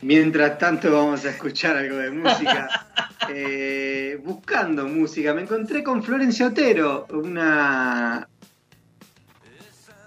Mientras 0.00 0.58
tanto 0.58 0.90
vamos 0.90 1.24
a 1.26 1.30
escuchar 1.30 1.76
algo 1.76 1.96
de 1.98 2.10
música. 2.10 2.68
Eh, 3.28 4.20
buscando 4.24 4.84
música, 4.88 5.32
me 5.32 5.42
encontré 5.42 5.84
con 5.84 6.02
Florencia 6.02 6.48
Otero, 6.48 7.06
una 7.12 8.28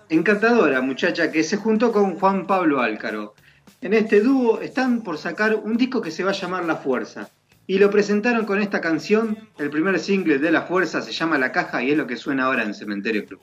encantadora 0.09 0.81
muchacha 0.81 1.31
que 1.31 1.43
se 1.43 1.57
juntó 1.57 1.91
con 1.91 2.15
Juan 2.15 2.47
Pablo 2.47 2.81
Álcaro. 2.81 3.35
En 3.81 3.93
este 3.93 4.21
dúo 4.21 4.61
están 4.61 5.01
por 5.01 5.17
sacar 5.17 5.55
un 5.55 5.77
disco 5.77 6.01
que 6.01 6.11
se 6.11 6.23
va 6.23 6.31
a 6.31 6.33
llamar 6.33 6.65
La 6.65 6.75
Fuerza. 6.75 7.29
Y 7.67 7.79
lo 7.79 7.89
presentaron 7.89 8.45
con 8.45 8.61
esta 8.61 8.79
canción, 8.79 9.37
el 9.57 9.69
primer 9.69 9.99
single 9.99 10.37
de 10.37 10.51
La 10.51 10.63
Fuerza 10.63 11.01
se 11.01 11.11
llama 11.11 11.37
La 11.37 11.51
Caja 11.51 11.83
y 11.83 11.91
es 11.91 11.97
lo 11.97 12.05
que 12.05 12.15
suena 12.15 12.45
ahora 12.45 12.63
en 12.63 12.73
Cementerio 12.73 13.25
Club. 13.25 13.39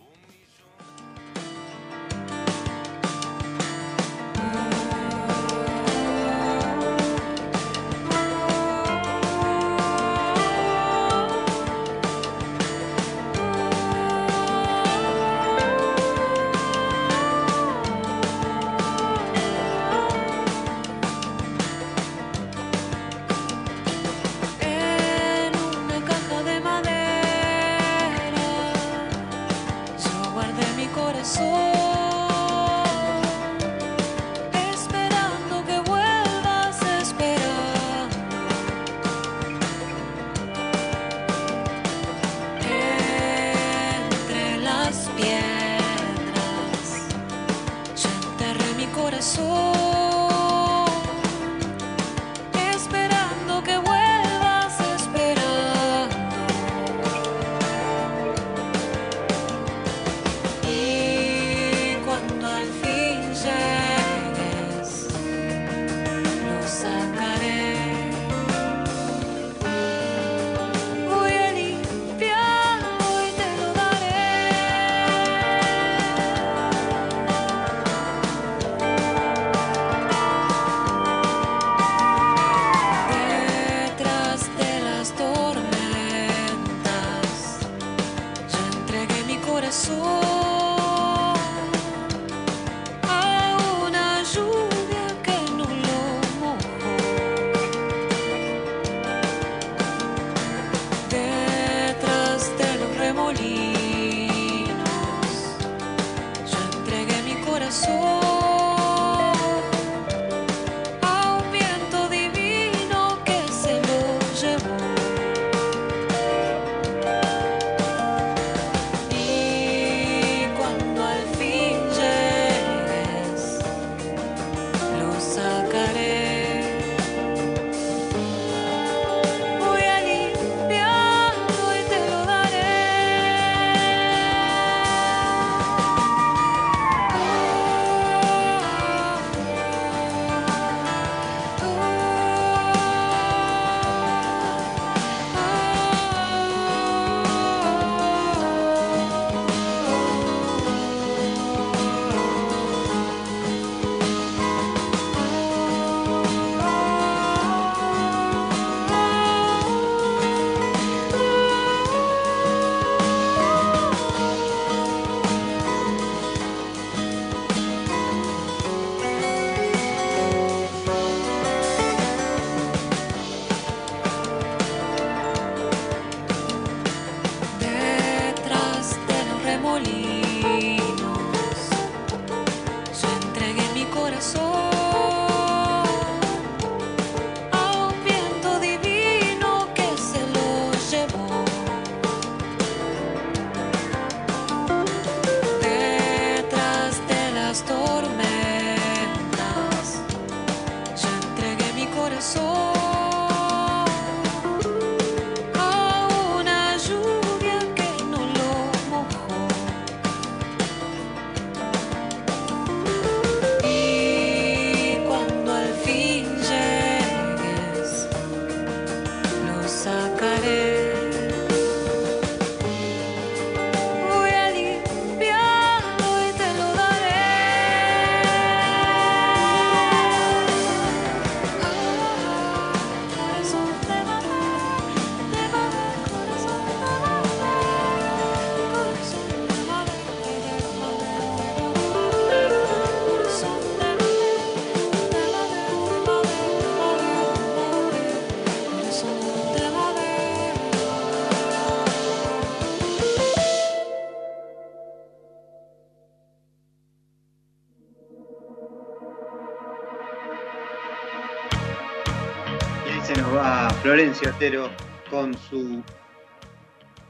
Va 263.92 263.96
Florencia 263.96 264.30
Otero 264.34 264.70
con 265.10 265.36
su 265.36 265.82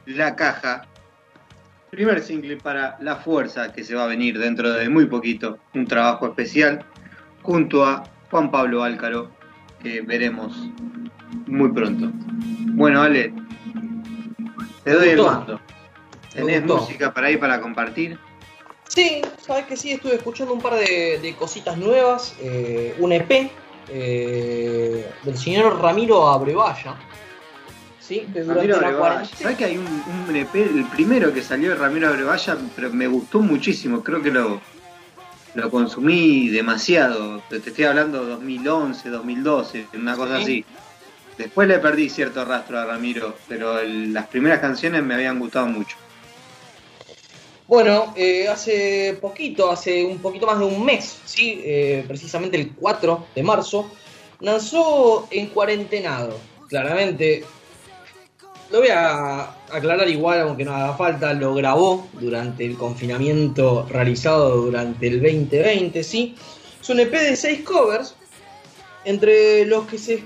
La 0.06 0.34
Caja. 0.34 0.84
Primer 1.90 2.20
single 2.20 2.56
para 2.56 2.96
La 3.00 3.16
Fuerza, 3.16 3.72
que 3.72 3.84
se 3.84 3.94
va 3.94 4.04
a 4.04 4.06
venir 4.08 4.36
dentro 4.36 4.72
de 4.72 4.88
muy 4.88 5.06
poquito. 5.06 5.58
Un 5.74 5.86
trabajo 5.86 6.26
especial 6.26 6.84
junto 7.42 7.84
a 7.84 8.02
Juan 8.30 8.50
Pablo 8.50 8.82
Álcaro, 8.82 9.30
que 9.80 10.00
veremos 10.00 10.56
muy 11.46 11.70
pronto. 11.70 12.10
Bueno, 12.74 13.02
Ale, 13.02 13.32
te 14.82 14.92
doy 14.92 15.10
el 15.10 15.22
mando. 15.22 15.60
¿Tenés 16.34 16.64
música 16.64 17.14
para 17.14 17.30
ir 17.30 17.38
para 17.38 17.60
compartir? 17.60 18.18
Sí, 18.88 19.22
sabes 19.40 19.66
que 19.66 19.76
sí, 19.76 19.92
estuve 19.92 20.16
escuchando 20.16 20.52
un 20.52 20.60
par 20.60 20.74
de, 20.74 21.20
de 21.22 21.34
cositas 21.38 21.78
nuevas. 21.78 22.34
Eh, 22.40 22.96
un 22.98 23.12
EP 23.12 23.52
eh, 23.88 25.10
del 25.22 25.36
señor 25.36 25.80
Ramiro 25.80 26.28
Abrevaya. 26.28 26.94
¿sí? 28.00 28.26
Que 28.32 28.42
Ramiro 28.42 28.76
Abrevaya. 28.76 29.24
¿Sabes 29.24 29.56
que 29.56 29.64
hay 29.64 29.76
un, 29.76 30.02
un, 30.28 30.36
EP, 30.36 30.54
el 30.54 30.84
primero 30.86 31.32
que 31.32 31.42
salió 31.42 31.70
de 31.70 31.76
Ramiro 31.76 32.08
Abrevaya, 32.08 32.56
pero 32.74 32.90
me 32.90 33.06
gustó 33.06 33.40
muchísimo? 33.40 34.02
Creo 34.02 34.22
que 34.22 34.30
lo, 34.30 34.60
lo 35.54 35.70
consumí 35.70 36.48
demasiado. 36.48 37.42
Te 37.48 37.56
estoy 37.56 37.84
hablando 37.84 38.24
2011, 38.24 39.08
2012, 39.08 39.86
una 39.94 40.16
cosa 40.16 40.38
así. 40.38 40.64
Después 41.36 41.66
le 41.66 41.78
perdí 41.78 42.08
cierto 42.08 42.44
rastro 42.44 42.78
a 42.78 42.84
Ramiro, 42.84 43.36
pero 43.48 43.78
el, 43.78 44.12
las 44.12 44.26
primeras 44.26 44.60
canciones 44.60 45.02
me 45.02 45.14
habían 45.14 45.38
gustado 45.38 45.66
mucho. 45.66 45.96
Bueno, 47.68 48.12
eh, 48.16 48.48
hace 48.48 49.16
poquito, 49.20 49.70
hace 49.70 50.04
un 50.04 50.18
poquito 50.18 50.46
más 50.46 50.58
de 50.58 50.64
un 50.64 50.84
mes, 50.84 51.18
¿sí? 51.24 51.60
Eh, 51.64 52.04
precisamente 52.06 52.56
el 52.56 52.74
4 52.74 53.26
de 53.34 53.42
marzo, 53.42 53.90
lanzó 54.40 55.28
En 55.30 55.46
Cuarentenado. 55.46 56.38
Claramente, 56.68 57.44
lo 58.70 58.80
voy 58.80 58.88
a 58.88 59.54
aclarar 59.70 60.08
igual, 60.08 60.40
aunque 60.40 60.64
no 60.64 60.74
haga 60.74 60.94
falta, 60.94 61.32
lo 61.34 61.54
grabó 61.54 62.08
durante 62.14 62.64
el 62.64 62.76
confinamiento 62.76 63.86
realizado 63.88 64.62
durante 64.62 65.06
el 65.06 65.22
2020, 65.22 66.02
¿sí? 66.02 66.34
Es 66.80 66.88
un 66.88 66.98
EP 67.00 67.12
de 67.12 67.36
6 67.36 67.60
covers, 67.60 68.16
entre 69.04 69.66
los 69.66 69.86
que 69.86 69.98
se 69.98 70.24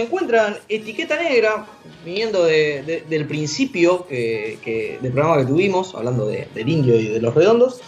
se 0.00 0.06
encuentran 0.06 0.56
Etiqueta 0.66 1.16
Negra, 1.16 1.66
viniendo 2.06 2.44
de, 2.44 3.04
del 3.06 3.26
principio 3.26 4.06
que, 4.06 4.98
del 5.02 5.12
programa 5.12 5.42
que 5.42 5.46
tuvimos, 5.46 5.94
hablando 5.94 6.26
del 6.26 6.68
indio 6.68 6.98
y 6.98 7.08
de 7.08 7.20
los 7.20 7.34
redondos, 7.34 7.82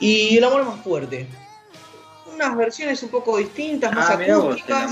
y 0.00 0.38
El 0.38 0.44
Amor 0.44 0.64
Más 0.64 0.80
Fuerte. 0.80 1.26
Unas 2.32 2.56
versiones 2.56 3.02
un 3.02 3.10
poco 3.10 3.36
distintas, 3.36 3.94
más 3.94 4.08
ah, 4.08 4.14
acústicas. 4.14 4.90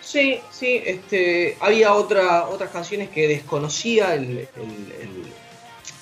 Sí, 0.00 0.40
sí, 0.50 0.82
este, 0.84 1.56
había 1.60 1.94
otra, 1.94 2.48
otras 2.48 2.70
canciones 2.70 3.08
que 3.10 3.28
desconocía 3.28 4.14
el, 4.14 4.48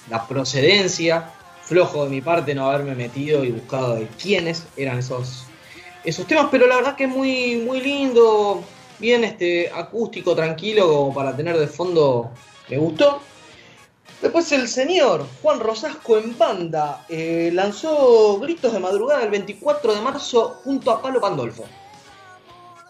la 0.09 0.27
procedencia. 0.27 1.31
Flojo 1.63 2.05
de 2.05 2.11
mi 2.11 2.23
parte 2.23 2.55
no 2.55 2.71
haberme 2.71 2.95
metido 2.95 3.45
y 3.45 3.51
buscado 3.51 3.97
de 3.97 4.07
quiénes 4.07 4.65
eran 4.79 4.99
esos, 4.99 5.45
esos 6.05 6.27
temas, 6.27 6.49
pero 6.51 6.67
la 6.67 6.77
verdad 6.77 6.97
que 6.97 7.05
es 7.05 7.11
muy, 7.11 7.57
muy 7.57 7.81
lindo 7.81 8.65
bien 8.99 9.25
este, 9.25 9.71
acústico, 9.71 10.35
tranquilo, 10.35 10.89
como 10.89 11.15
para 11.15 11.37
tener 11.37 11.59
de 11.59 11.67
fondo, 11.67 12.31
me 12.69 12.79
gustó. 12.79 13.21
Después 14.23 14.51
el 14.53 14.69
señor 14.69 15.27
Juan 15.43 15.61
Rosasco 15.61 16.17
en 16.17 16.39
banda 16.39 17.05
eh, 17.09 17.51
lanzó 17.53 18.39
Gritos 18.41 18.73
de 18.73 18.81
Madrugada 18.81 19.23
el 19.23 19.31
24 19.31 19.95
de 19.95 20.01
marzo 20.01 20.61
junto 20.65 20.91
a 20.91 21.03
Palo 21.03 21.21
Pandolfo. 21.21 21.65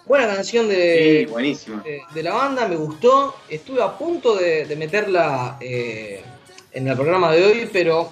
Buena 0.06 0.26
canción 0.26 0.68
de, 0.68 1.26
de, 2.14 2.22
la 2.22 2.34
banda, 2.34 2.68
me 2.68 2.76
gustó. 2.76 3.34
Estuve 3.48 3.82
a 3.82 3.96
punto 3.96 4.36
de, 4.36 4.72
meterla 4.76 5.56
eh, 5.60 6.22
en 6.72 6.86
el 6.86 6.94
programa 6.94 7.32
de 7.32 7.44
hoy, 7.44 7.70
pero 7.72 8.10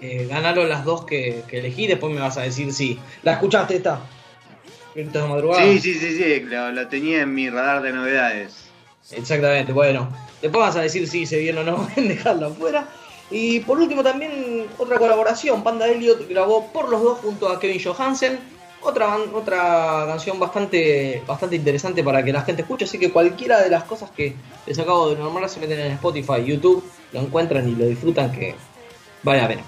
eh, 0.00 0.26
ganaron 0.30 0.68
las 0.68 0.84
dos 0.84 1.04
que, 1.04 1.42
que, 1.48 1.58
elegí. 1.58 1.88
Después 1.88 2.14
me 2.14 2.20
vas 2.20 2.38
a 2.38 2.42
decir 2.42 2.72
si 2.72 2.98
la 3.24 3.32
escuchaste 3.32 3.76
esta. 3.76 4.00
Sí, 5.58 5.78
sí, 5.78 5.94
sí, 5.94 6.16
sí, 6.16 6.40
lo, 6.40 6.88
tenía 6.88 7.22
en 7.22 7.34
mi 7.34 7.48
radar 7.48 7.82
de 7.82 7.92
novedades. 7.92 8.70
Exactamente, 9.12 9.72
bueno. 9.72 10.08
Después 10.42 10.66
vas 10.66 10.76
a 10.76 10.82
decir 10.82 11.06
si 11.06 11.26
se 11.26 11.38
bien 11.38 11.58
o 11.58 11.62
no 11.62 11.88
en 11.96 12.08
dejarlo 12.08 12.48
afuera. 12.48 12.88
Y 13.30 13.60
por 13.60 13.78
último 13.78 14.02
también 14.02 14.66
otra 14.78 14.98
colaboración, 14.98 15.62
Panda 15.62 15.86
Elliot 15.86 16.28
grabó 16.28 16.66
por 16.72 16.88
los 16.88 17.00
dos 17.02 17.18
junto 17.20 17.48
a 17.48 17.60
Kevin 17.60 17.80
Johansen. 17.82 18.38
Otra, 18.82 19.14
otra 19.34 20.04
canción 20.06 20.40
bastante, 20.40 21.22
bastante 21.26 21.54
interesante 21.54 22.02
para 22.02 22.24
que 22.24 22.32
la 22.32 22.40
gente 22.40 22.62
escuche, 22.62 22.86
así 22.86 22.98
que 22.98 23.12
cualquiera 23.12 23.60
de 23.60 23.68
las 23.68 23.84
cosas 23.84 24.10
que 24.10 24.34
les 24.66 24.78
acabo 24.78 25.10
de 25.10 25.16
nombrar 25.16 25.50
se 25.50 25.60
meten 25.60 25.80
en 25.80 25.92
Spotify, 25.92 26.42
YouTube, 26.42 26.82
lo 27.12 27.20
encuentran 27.20 27.68
y 27.68 27.74
lo 27.74 27.84
disfrutan 27.84 28.32
que 28.32 28.54
vale 29.22 29.42
la 29.42 29.48
pena. 29.48 29.62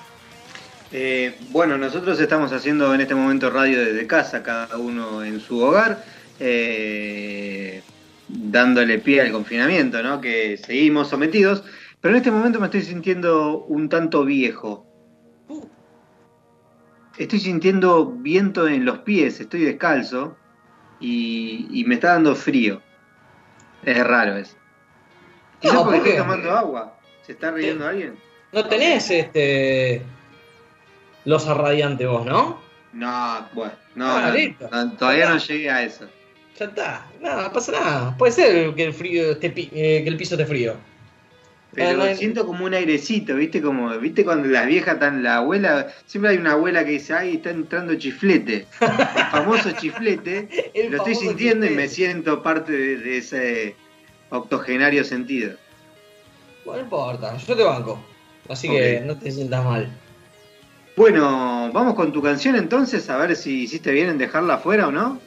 Eh, 0.95 1.39
bueno, 1.49 1.79
nosotros 1.79 2.21
estamos 2.21 2.53
haciendo 2.53 2.95
en 2.95 3.01
este 3.01 3.15
momento 3.15 3.49
radio 3.49 3.83
desde 3.83 4.07
casa, 4.07 4.43
cada 4.43 4.77
uno 4.77 5.25
en 5.25 5.41
su 5.41 5.59
hogar, 5.59 6.05
eh, 6.39 7.83
dándole 8.29 8.99
pie 8.99 9.23
al 9.23 9.33
confinamiento, 9.33 10.03
¿no? 10.03 10.21
Que 10.21 10.59
seguimos 10.59 11.09
sometidos, 11.09 11.65
pero 12.03 12.13
en 12.13 12.19
este 12.19 12.31
momento 12.31 12.61
me 12.61 12.67
estoy 12.67 12.83
sintiendo 12.83 13.65
un 13.65 13.89
tanto 13.89 14.25
viejo. 14.27 14.87
Estoy 17.17 17.41
sintiendo 17.41 18.07
viento 18.07 18.69
en 18.69 18.85
los 18.85 18.99
pies, 18.99 19.41
estoy 19.41 19.65
descalzo 19.65 20.37
y, 21.01 21.85
me 21.87 21.95
está 21.95 22.13
dando 22.13 22.35
frío. 22.35 22.83
Es 23.83 24.07
raro 24.07 24.37
eso. 24.37 24.57
Quizás 25.59 25.83
porque 25.83 25.99
estoy 25.99 26.17
tomando 26.17 26.51
agua. 26.51 26.99
¿Se 27.23 27.33
está 27.33 27.51
riendo 27.51 27.87
alguien? 27.87 28.15
¿No 28.53 28.65
tenés 28.67 29.11
este 29.11 30.03
los 31.25 31.47
radiante 31.47 32.07
vos, 32.07 32.27
¿no? 32.27 32.61
No, 32.93 33.49
bueno, 33.55 33.73
no, 33.95 34.07
ah, 34.07 34.93
todavía 34.99 35.31
no 35.31 35.39
llegué 35.39 35.71
a 35.71 35.83
eso. 35.83 36.07
Ya 36.59 36.67
está, 36.67 37.07
no, 37.21 37.43
no 37.43 37.53
pasa 37.53 37.73
nada. 37.73 38.17
Puede 38.19 38.33
ser 38.33 38.75
que 38.75 38.85
el 38.85 38.93
frío 38.93 39.33
esté, 39.33 39.47
eh, 39.57 40.03
que 40.03 40.09
el 40.09 40.17
piso 40.17 40.35
esté 40.35 40.47
frío. 40.47 40.77
Pero 41.75 42.03
ah, 42.03 42.15
siento 42.15 42.47
como 42.47 42.67
un 42.67 42.75
airecito, 42.75 43.35
¿viste? 43.35 43.63
Como, 43.63 43.89
¿viste 43.99 44.25
cuando 44.25 44.49
las 44.49 44.67
viejas 44.67 44.95
están, 44.95 45.23
la 45.23 45.37
abuela, 45.37 45.89
siempre 46.05 46.33
hay 46.33 46.37
una 46.37 46.53
abuela 46.53 46.85
que 46.85 46.93
dice, 46.93 47.15
ay, 47.15 47.37
está 47.37 47.51
entrando 47.51 47.95
chiflete. 47.95 48.67
El 48.81 49.27
famoso 49.31 49.71
chiflete, 49.81 50.49
lo 50.91 50.99
estoy 50.99 51.15
sintiendo 51.15 51.65
y 51.65 51.71
me 51.71 51.89
siento 51.89 52.43
parte 52.43 52.73
de, 52.73 53.17
ese 53.17 53.75
octogenario 54.29 55.03
sentido. 55.03 55.57
Bueno, 56.67 56.81
no 56.81 56.85
importa, 56.85 57.37
yo 57.39 57.57
te 57.57 57.63
banco. 57.63 58.05
Así 58.51 58.69
que 58.69 59.01
no 59.07 59.17
te 59.19 59.31
sientas 59.31 59.65
mal. 59.65 59.91
Bueno, 60.97 61.71
vamos 61.73 61.95
con 61.95 62.13
tu 62.13 62.21
canción 62.21 62.57
entonces, 62.57 63.09
a 63.09 63.17
ver 63.17 63.35
si 63.35 63.63
hiciste 63.63 63.93
bien 63.93 64.11
en 64.11 64.19
dejarla 64.19 64.55
afuera 64.55 64.89
o 64.89 64.93
no. 64.93 65.19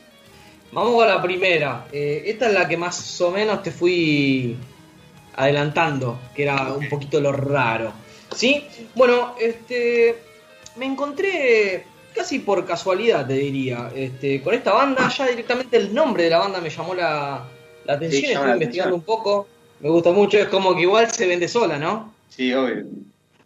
Vamos 0.71 1.03
a 1.03 1.07
la 1.07 1.21
primera. 1.21 1.87
Eh, 1.91 2.23
esta 2.25 2.47
es 2.47 2.53
la 2.53 2.67
que 2.67 2.77
más 2.77 3.19
o 3.21 3.31
menos 3.31 3.63
te 3.63 3.71
fui 3.71 4.55
adelantando, 5.35 6.19
que 6.35 6.43
era 6.43 6.73
un 6.73 6.87
poquito 6.89 7.19
lo 7.19 7.31
raro. 7.31 7.93
¿Sí? 8.35 8.65
Bueno, 8.93 9.35
este. 9.39 10.17
Me 10.75 10.85
encontré 10.85 11.85
casi 12.13 12.39
por 12.39 12.65
casualidad, 12.65 13.25
te 13.25 13.33
diría. 13.33 13.89
Este, 13.95 14.41
con 14.41 14.53
esta 14.53 14.73
banda, 14.73 15.09
ya 15.09 15.27
directamente 15.27 15.77
el 15.77 15.93
nombre 15.93 16.23
de 16.23 16.31
la 16.31 16.39
banda 16.39 16.59
me 16.59 16.69
llamó 16.69 16.93
la, 16.93 17.45
atención. 17.87 18.31
Estuve 18.31 18.51
investigando 18.51 18.95
un 18.95 19.03
poco. 19.03 19.47
Me 19.79 19.89
gusta 19.89 20.11
mucho, 20.11 20.37
es 20.37 20.47
como 20.47 20.75
que 20.75 20.81
igual 20.81 21.09
se 21.11 21.27
vende 21.27 21.47
sola, 21.47 21.77
¿no? 21.77 22.13
Sí, 22.29 22.53
obvio. 22.53 22.85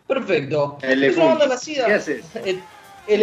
Perfecto. 0.09 0.79
Es 0.81 1.15
una 1.17 1.25
banda 1.25 1.45
nacida. 1.45 1.85
¿Qué 1.85 1.93
haces? 1.93 2.25
El, 2.43 2.63
el 3.05 3.21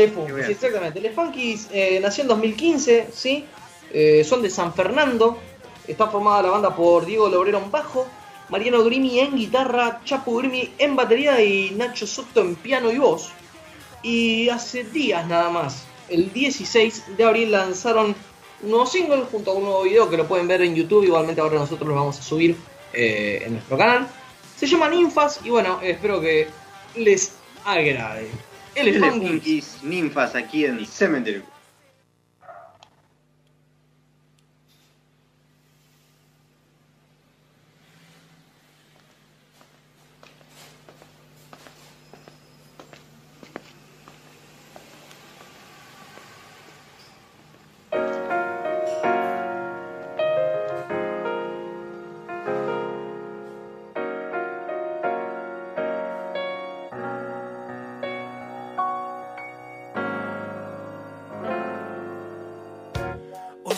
exactamente. 0.49 1.05
El 1.05 1.13
Funkies 1.13 1.67
eh, 1.73 1.99
nació 2.01 2.23
en 2.23 2.29
2015, 2.29 3.09
¿sí? 3.13 3.45
Eh, 3.93 4.23
son 4.23 4.41
de 4.41 4.49
San 4.49 4.73
Fernando. 4.73 5.37
Está 5.89 6.07
formada 6.07 6.43
la 6.43 6.51
banda 6.51 6.77
por 6.77 7.05
Diego 7.05 7.29
Lobrero 7.29 7.59
en 7.59 7.73
bajo, 7.73 8.07
Mariano 8.51 8.85
Grimi 8.85 9.19
en 9.19 9.35
guitarra, 9.35 10.01
Chapo 10.05 10.37
Grimi 10.37 10.75
en 10.79 10.95
batería 10.95 11.43
y 11.43 11.73
Nacho 11.73 12.07
Soto 12.07 12.41
en 12.41 12.55
piano 12.55 12.93
y 12.93 12.99
voz. 12.99 13.31
Y 14.05 14.49
hace 14.49 14.85
días 14.85 15.27
nada 15.27 15.51
más, 15.51 15.87
el 16.09 16.33
16 16.33 17.17
de 17.17 17.25
abril 17.25 17.51
lanzaron 17.51 18.15
un 18.63 18.71
nuevo 18.71 18.87
single 18.87 19.25
junto 19.29 19.51
a 19.51 19.55
un 19.55 19.65
nuevo 19.65 19.83
video 19.83 20.09
que 20.09 20.17
lo 20.17 20.29
pueden 20.29 20.47
ver 20.47 20.63
en 20.63 20.77
YouTube. 20.77 21.03
Igualmente 21.03 21.41
ahora 21.41 21.59
nosotros 21.59 21.89
lo 21.89 21.97
vamos 21.97 22.21
a 22.21 22.23
subir 22.23 22.57
eh, 22.93 23.43
en 23.45 23.55
nuestro 23.55 23.77
canal. 23.77 24.07
Se 24.57 24.69
llama 24.69 24.89
Ninfas 24.89 25.41
y 25.43 25.51
bueno, 25.51 25.81
espero 25.83 26.21
que 26.21 26.49
les 26.97 27.33
agrade. 27.65 28.29
Elefantis 28.75 29.79
ninfas 29.83 30.35
aquí 30.35 30.65
en 30.65 30.85
Cementerio. 30.87 31.43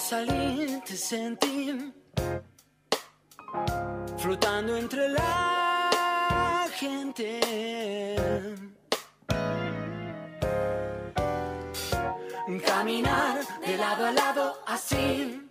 Salí, 0.09 0.81
te 0.87 0.97
sentí 0.97 1.93
flotando 4.17 4.75
entre 4.79 5.09
la 5.11 6.67
gente. 6.81 7.41
Caminar 12.67 13.37
de 13.67 13.77
lado 13.77 14.07
a 14.07 14.13
lado 14.13 14.45
así. 14.67 15.47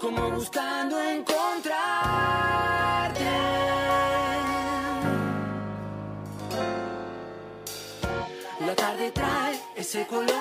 Como 0.00 0.30
buscando 0.30 0.94
encontrarte. 1.16 1.70
La 8.66 8.74
tarde 8.74 9.10
trae 9.10 9.60
ese 9.76 10.06
color 10.06 10.39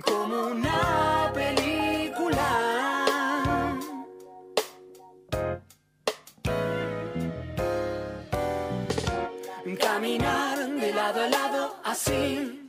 como 0.00 0.48
una 0.48 1.32
película. 1.34 2.48
Caminar 9.80 10.68
de 10.68 10.92
lado 10.92 11.22
a 11.22 11.28
lado 11.28 11.76
así. 11.84 12.67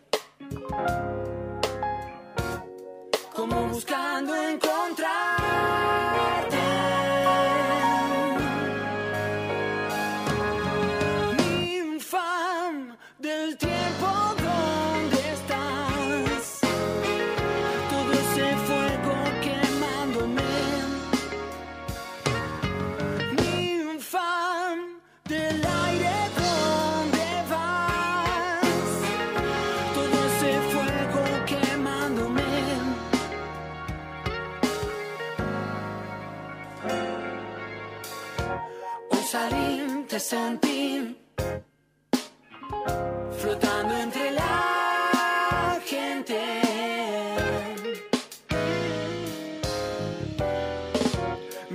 Flotando 43.40 43.96
entre 43.96 44.32
la 44.32 45.80
gente. 45.84 46.40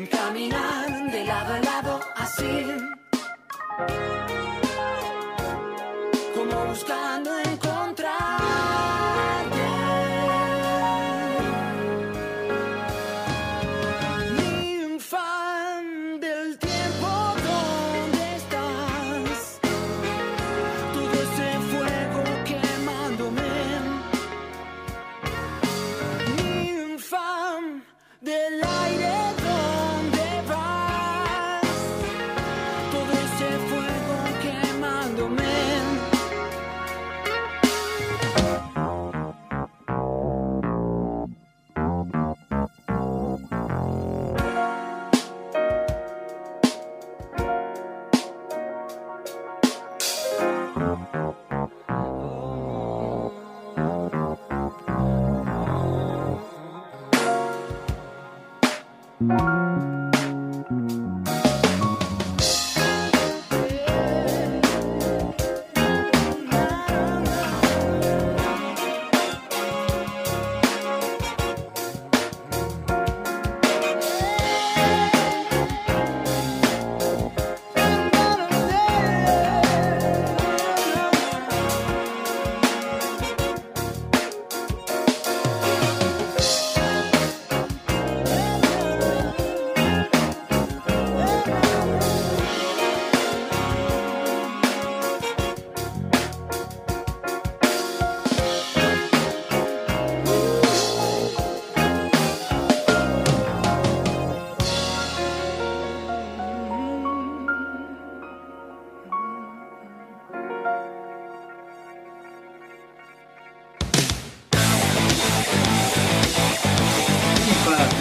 Caminar 0.08 1.10
de 1.10 1.24
lado 1.24 1.54
a 1.54 1.60
lado 1.60 1.83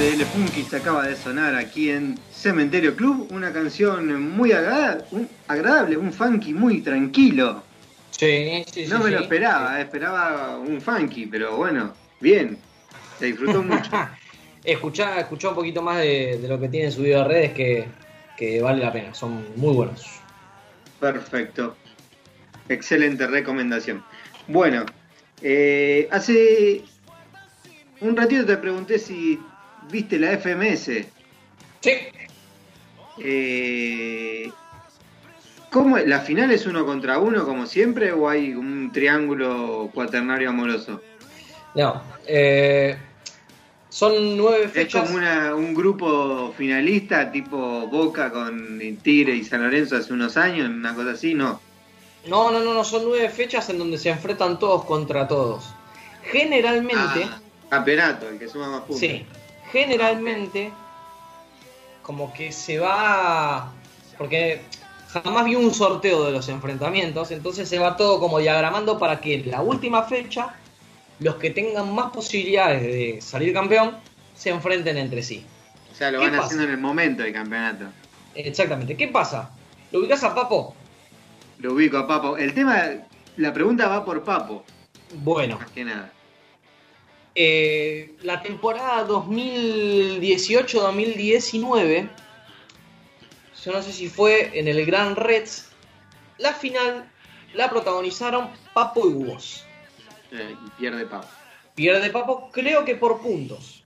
de 0.04 0.14
L 0.14 0.26
Funky 0.26 0.64
se 0.66 0.76
acaba 0.78 1.08
de 1.08 1.16
sonar 1.16 1.56
aquí 1.56 1.90
en 1.90 2.16
Cementerio 2.30 2.94
Club, 2.94 3.30
una 3.32 3.54
canción 3.54 4.22
muy 4.32 4.52
un- 4.52 5.30
agradable, 5.48 5.96
un 5.96 6.12
funky 6.12 6.54
muy 6.54 6.82
tranquilo. 6.82 7.64
Sí, 8.12 8.64
sí, 8.68 8.86
sí. 8.86 8.92
No 8.92 9.00
me 9.00 9.12
lo 9.12 9.20
sí. 9.20 9.24
esperaba, 9.24 9.80
esperaba 9.80 10.58
un 10.58 10.82
funky, 10.82 11.28
pero 11.28 11.56
bueno, 11.56 11.94
bien, 12.20 12.58
se 13.18 13.28
disfrutó 13.28 13.62
mucho. 13.64 13.92
Escuchá, 14.66 15.22
escuchá 15.22 15.50
un 15.50 15.56
poquito 15.56 15.82
más 15.82 16.00
de, 16.00 16.38
de 16.42 16.48
lo 16.50 16.60
que 16.60 16.68
tienen 16.68 16.92
subido 16.92 17.22
a 17.22 17.24
redes 17.24 17.54
que, 17.54 17.88
que 18.36 18.62
vale 18.62 18.84
la 18.84 18.92
pena, 18.92 19.14
son 19.14 19.46
muy 19.56 19.74
buenos. 19.74 20.20
Perfecto, 21.00 21.78
excelente 22.68 23.26
recomendación. 23.28 24.04
Bueno, 24.48 24.86
eh, 25.42 26.08
hace 26.12 26.84
un 28.02 28.18
ratito 28.18 28.46
te 28.46 28.58
pregunté 28.58 29.00
si 29.00 29.53
viste 29.90 30.18
la 30.20 30.32
FMS. 30.38 31.06
Sí, 31.82 31.92
Eh, 33.18 34.54
¿Cómo 35.70 35.98
es? 35.98 36.08
¿La 36.08 36.20
final 36.20 36.52
es 36.52 36.66
uno 36.66 36.86
contra 36.86 37.20
uno 37.20 37.46
como 37.46 37.66
siempre 37.66 38.12
o 38.12 38.30
hay 38.30 38.54
un 38.54 38.92
triángulo 38.92 39.90
cuaternario 39.94 40.50
amoroso? 40.50 41.04
no. 41.74 42.02
eh, 42.28 42.96
son 43.90 44.38
nueve 44.38 44.66
Es 44.66 44.72
fechas. 44.72 45.04
como 45.08 45.18
una- 45.18 45.54
un 45.56 45.74
grupo 45.76 46.52
finalista 46.58 47.32
tipo 47.32 47.88
Boca 47.88 48.32
con 48.32 48.80
Tigre 49.04 49.36
y 49.36 49.44
San 49.44 49.62
Lorenzo 49.62 49.96
hace 49.98 50.14
unos 50.14 50.36
años, 50.38 50.68
una 50.70 50.96
cosa 50.96 51.12
así, 51.12 51.34
no. 51.36 51.62
No, 52.28 52.52
no, 52.52 52.60
no, 52.62 52.74
no, 52.74 52.84
son 52.84 53.04
nueve 53.06 53.30
fechas 53.30 53.70
en 53.70 53.78
donde 53.78 53.98
se 54.00 54.10
enfrentan 54.10 54.58
todos 54.58 54.86
contra 54.86 55.28
todos. 55.28 55.66
Generalmente, 56.32 57.24
Ah, 57.24 57.40
campeonato, 57.70 58.30
el 58.30 58.40
que 58.40 58.48
suma 58.48 58.70
más 58.70 58.82
puntos. 58.82 59.00
sí, 59.00 59.26
generalmente, 59.74 60.72
como 62.04 62.32
que 62.32 62.52
se 62.52 62.80
va. 62.80 63.74
Porque 64.18 64.62
jamás 65.10 65.46
vi 65.46 65.56
un 65.56 65.74
sorteo 65.74 66.24
de 66.26 66.32
los 66.32 66.48
enfrentamientos, 66.48 67.32
entonces 67.32 67.68
se 67.68 67.80
va 67.80 67.98
todo 67.98 68.20
como 68.20 68.40
diagramando 68.40 69.00
para 69.00 69.20
que 69.20 69.34
en 69.36 69.52
la 69.52 69.62
última 69.62 70.04
fecha 70.04 70.56
los 71.20 71.36
que 71.36 71.50
tengan 71.50 71.94
más 71.94 72.12
posibilidades 72.12 72.84
de 72.84 73.20
salir 73.22 73.54
campeón 73.54 73.98
se 74.36 74.52
enfrenten 74.52 74.98
entre 74.98 75.24
sí. 75.24 75.44
O 75.92 75.96
sea, 75.96 76.12
lo 76.12 76.20
¿Qué 76.20 76.26
van 76.26 76.36
pasa? 76.36 76.46
haciendo 76.46 76.66
en 76.66 76.72
el 76.72 76.78
momento 76.80 77.24
del 77.24 77.34
campeonato. 77.34 77.86
Exactamente. 78.36 78.96
¿Qué 78.96 79.08
pasa? 79.08 79.52
¿Lo 79.92 80.00
ubicás 80.00 80.24
a 80.24 80.34
Papo? 80.34 80.76
Lo 81.60 81.74
ubico 81.74 81.98
a 81.98 82.08
Papo. 82.08 82.38
El 82.38 82.54
tema, 82.54 82.84
la 83.38 83.54
pregunta 83.54 83.88
va 83.88 84.06
por 84.06 84.24
Papo, 84.24 84.64
Bueno, 85.24 85.58
más 85.60 85.70
que 85.72 85.86
nada. 85.86 86.12
Eh, 87.36 88.14
la 88.22 88.44
temporada 88.44 89.08
2018-2019, 89.08 92.08
yo 93.66 93.72
no 93.72 93.82
sé 93.82 93.92
si 93.92 94.08
fue 94.08 94.60
en 94.60 94.68
el 94.68 94.86
Gran 94.86 95.16
Reds, 95.16 95.70
la 96.38 96.54
final 96.54 97.10
la 97.56 97.72
protagonizaron 97.72 98.50
Papo 98.74 99.10
y 99.10 99.14
Vos. 99.14 99.66
Eh, 100.32 100.56
y 100.66 100.70
pierde 100.80 101.08
Papo. 101.08 101.28
Pierde 101.74 102.12
Papo, 102.12 102.52
creo 102.52 102.86
que 102.86 102.94
por 102.96 103.20
puntos. 103.20 103.84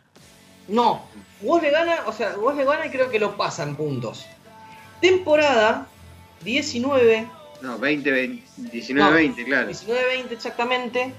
No, 0.67 1.05
vos 1.41 1.61
le 1.61 1.71
gana, 1.71 2.03
o 2.05 2.11
sea, 2.11 2.35
vos 2.35 2.53
le 2.55 2.65
gana 2.65 2.87
y 2.87 2.89
creo 2.89 3.09
que 3.09 3.19
lo 3.19 3.37
pasa 3.37 3.63
en 3.63 3.77
puntos. 3.77 4.25
Temporada 4.99 5.87
19. 6.43 7.29
No, 7.61 7.79
20, 7.79 8.11
20 8.11 8.43
19, 8.57 9.13
20, 9.13 9.45
claro. 9.45 9.69
19-20 9.69 10.31
exactamente. 10.31 11.13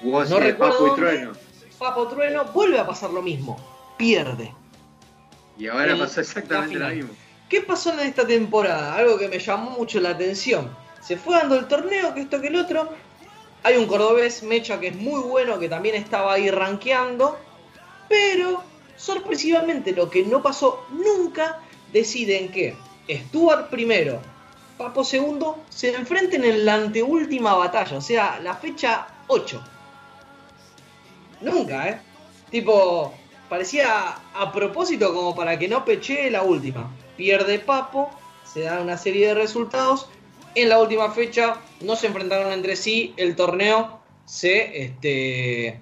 Vos 0.00 0.30
No 0.30 0.38
recuerdo 0.38 0.88
Papo 0.88 0.96
y 0.96 1.00
dónde. 1.18 1.49
Papo 1.80 2.06
Trueno 2.08 2.44
vuelve 2.44 2.78
a 2.78 2.86
pasar 2.86 3.08
lo 3.10 3.22
mismo. 3.22 3.58
Pierde. 3.96 4.52
Y 5.58 5.66
ahora 5.66 5.94
El- 5.94 5.98
pasó 5.98 6.20
exactamente 6.20 6.78
lo 6.78 6.88
mismo. 6.90 7.10
¿Qué 7.48 7.62
pasó 7.62 7.92
en 7.94 8.00
esta 8.00 8.26
temporada? 8.26 8.94
Algo 8.94 9.16
que 9.18 9.28
me 9.28 9.38
llamó 9.38 9.70
mucho 9.70 9.98
la 9.98 10.10
atención. 10.10 10.70
Se 11.00 11.16
fue 11.16 11.36
dando 11.36 11.56
el 11.56 11.66
torneo, 11.66 12.12
que 12.14 12.20
esto 12.20 12.38
que 12.40 12.48
el 12.48 12.56
otro. 12.56 12.90
Hay 13.62 13.76
un 13.76 13.86
cordobés, 13.86 14.42
Mecha, 14.42 14.78
que 14.78 14.88
es 14.88 14.96
muy 14.96 15.20
bueno, 15.22 15.58
que 15.58 15.70
también 15.70 15.94
estaba 15.94 16.34
ahí 16.34 16.50
rankeando. 16.50 17.38
Pero, 18.10 18.62
sorpresivamente, 18.96 19.92
lo 19.92 20.10
que 20.10 20.22
no 20.24 20.42
pasó 20.42 20.84
nunca, 20.90 21.60
deciden 21.94 22.52
que 22.52 22.76
Stuart 23.08 23.70
primero, 23.70 24.20
Papo 24.76 25.02
segundo, 25.02 25.58
se 25.70 25.94
enfrenten 25.94 26.44
en 26.44 26.64
la 26.66 26.74
anteúltima 26.74 27.54
batalla, 27.54 27.96
o 27.96 28.00
sea, 28.02 28.38
la 28.40 28.54
fecha 28.54 29.06
8. 29.28 29.62
Nunca, 31.40 31.88
¿eh? 31.88 31.98
Tipo, 32.50 33.12
parecía 33.48 34.16
a 34.34 34.52
propósito 34.52 35.14
como 35.14 35.34
para 35.34 35.58
que 35.58 35.68
no 35.68 35.84
pechee 35.84 36.30
la 36.30 36.42
última. 36.42 36.90
Pierde 37.16 37.58
Papo, 37.58 38.10
se 38.44 38.60
dan 38.60 38.82
una 38.82 38.96
serie 38.98 39.28
de 39.28 39.34
resultados. 39.34 40.08
En 40.54 40.68
la 40.68 40.80
última 40.80 41.10
fecha 41.12 41.56
no 41.82 41.94
se 41.96 42.08
enfrentaron 42.08 42.52
entre 42.52 42.74
sí, 42.76 43.14
el 43.16 43.36
torneo 43.36 44.00
se, 44.24 44.82
este, 44.82 45.80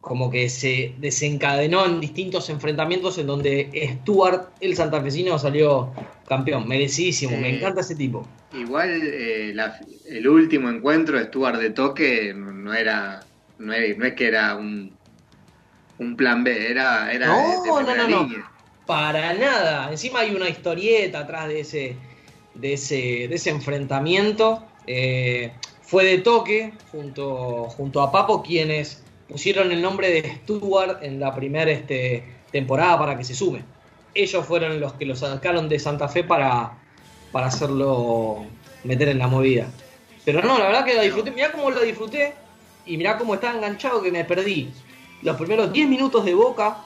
como 0.00 0.30
que 0.30 0.48
se 0.48 0.94
desencadenó 0.98 1.84
en 1.86 2.00
distintos 2.00 2.48
enfrentamientos 2.50 3.18
en 3.18 3.26
donde 3.26 3.98
Stuart, 4.02 4.50
el 4.60 4.76
santafesino, 4.76 5.38
salió 5.38 5.92
campeón. 6.28 6.68
Merecidísimo, 6.68 7.36
me 7.36 7.56
encanta 7.56 7.80
ese 7.80 7.96
tipo. 7.96 8.26
Igual 8.54 9.00
eh, 9.02 9.50
la- 9.54 9.80
el 10.08 10.28
último 10.28 10.68
encuentro 10.70 11.18
de 11.18 11.24
Stuart 11.24 11.58
de 11.58 11.70
toque 11.70 12.32
no 12.34 12.72
era, 12.72 13.24
no 13.58 13.72
es 13.74 14.14
que 14.14 14.28
era 14.28 14.56
un, 14.56 14.96
un 15.98 16.16
plan 16.16 16.44
B, 16.44 16.70
era, 16.70 17.12
era 17.12 17.26
No, 17.26 17.36
de, 17.38 17.60
de 17.62 17.68
no, 17.68 17.76
primera 17.76 18.02
no, 18.04 18.08
no. 18.08 18.22
línea. 18.24 18.50
Para 18.86 19.34
nada. 19.34 19.90
Encima 19.90 20.20
hay 20.20 20.34
una 20.34 20.48
historieta 20.48 21.20
atrás 21.20 21.48
de 21.48 21.60
ese, 21.60 21.96
de 22.54 22.74
ese, 22.74 23.26
de 23.28 23.34
ese 23.34 23.50
enfrentamiento. 23.50 24.64
Eh, 24.86 25.52
fue 25.82 26.04
de 26.04 26.18
toque 26.18 26.72
junto, 26.92 27.64
junto 27.70 28.02
a 28.02 28.12
Papo 28.12 28.42
quienes 28.42 29.02
pusieron 29.28 29.72
el 29.72 29.82
nombre 29.82 30.10
de 30.10 30.34
Stuart 30.36 31.02
en 31.02 31.18
la 31.18 31.34
primera 31.34 31.70
este, 31.70 32.24
temporada 32.52 32.98
para 32.98 33.16
que 33.16 33.24
se 33.24 33.34
sume. 33.34 33.64
Ellos 34.14 34.46
fueron 34.46 34.80
los 34.80 34.94
que 34.94 35.04
lo 35.04 35.16
sacaron 35.16 35.68
de 35.68 35.78
Santa 35.78 36.08
Fe 36.08 36.24
para, 36.24 36.72
para 37.32 37.46
hacerlo 37.46 38.46
meter 38.84 39.08
en 39.08 39.18
la 39.18 39.26
movida. 39.26 39.66
Pero 40.24 40.42
no, 40.42 40.58
la 40.58 40.66
verdad 40.66 40.84
que 40.84 40.94
la 40.94 41.02
disfruté. 41.02 41.30
Mirá 41.32 41.52
cómo 41.52 41.70
la 41.70 41.80
disfruté 41.82 42.34
y 42.86 42.96
mirá 42.96 43.18
cómo 43.18 43.34
estaba 43.34 43.54
enganchado 43.54 44.02
que 44.02 44.10
me 44.12 44.24
perdí. 44.24 44.72
Los 45.22 45.36
primeros 45.36 45.72
10 45.72 45.88
minutos 45.88 46.24
de 46.24 46.34
boca, 46.34 46.78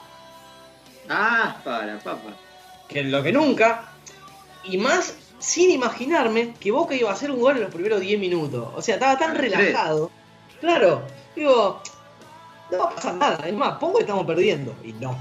Ah, 1.09 1.57
para, 1.63 1.99
papa. 1.99 2.31
que 2.87 3.03
lo 3.03 3.21
que 3.21 3.31
nunca, 3.31 3.85
y 4.63 4.77
más 4.77 5.15
sin 5.39 5.71
imaginarme 5.71 6.53
que 6.59 6.71
Boca 6.71 6.93
iba 6.93 7.09
a 7.09 7.13
hacer 7.13 7.31
un 7.31 7.39
gol 7.39 7.57
en 7.57 7.63
los 7.63 7.73
primeros 7.73 7.99
10 7.99 8.19
minutos. 8.19 8.69
O 8.75 8.81
sea, 8.81 8.95
estaba 8.95 9.17
tan 9.17 9.35
relajado. 9.35 10.11
Claro, 10.59 11.01
digo, 11.35 11.81
no 12.71 12.77
va 12.77 12.83
a 12.85 12.95
pasar 12.95 13.15
nada. 13.15 13.47
Es 13.47 13.53
más, 13.53 13.77
pongo 13.79 13.95
que 13.95 14.01
estamos 14.01 14.25
perdiendo. 14.25 14.75
Y 14.83 14.93
no, 14.93 15.17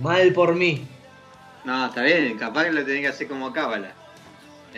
mal 0.00 0.32
por 0.32 0.54
mí. 0.54 0.86
No, 1.64 1.86
está 1.86 2.02
bien, 2.02 2.38
capaz 2.38 2.64
que 2.64 2.72
lo 2.72 2.84
tenés 2.84 3.02
que 3.02 3.08
hacer 3.08 3.28
como 3.28 3.52
cábala. 3.52 3.92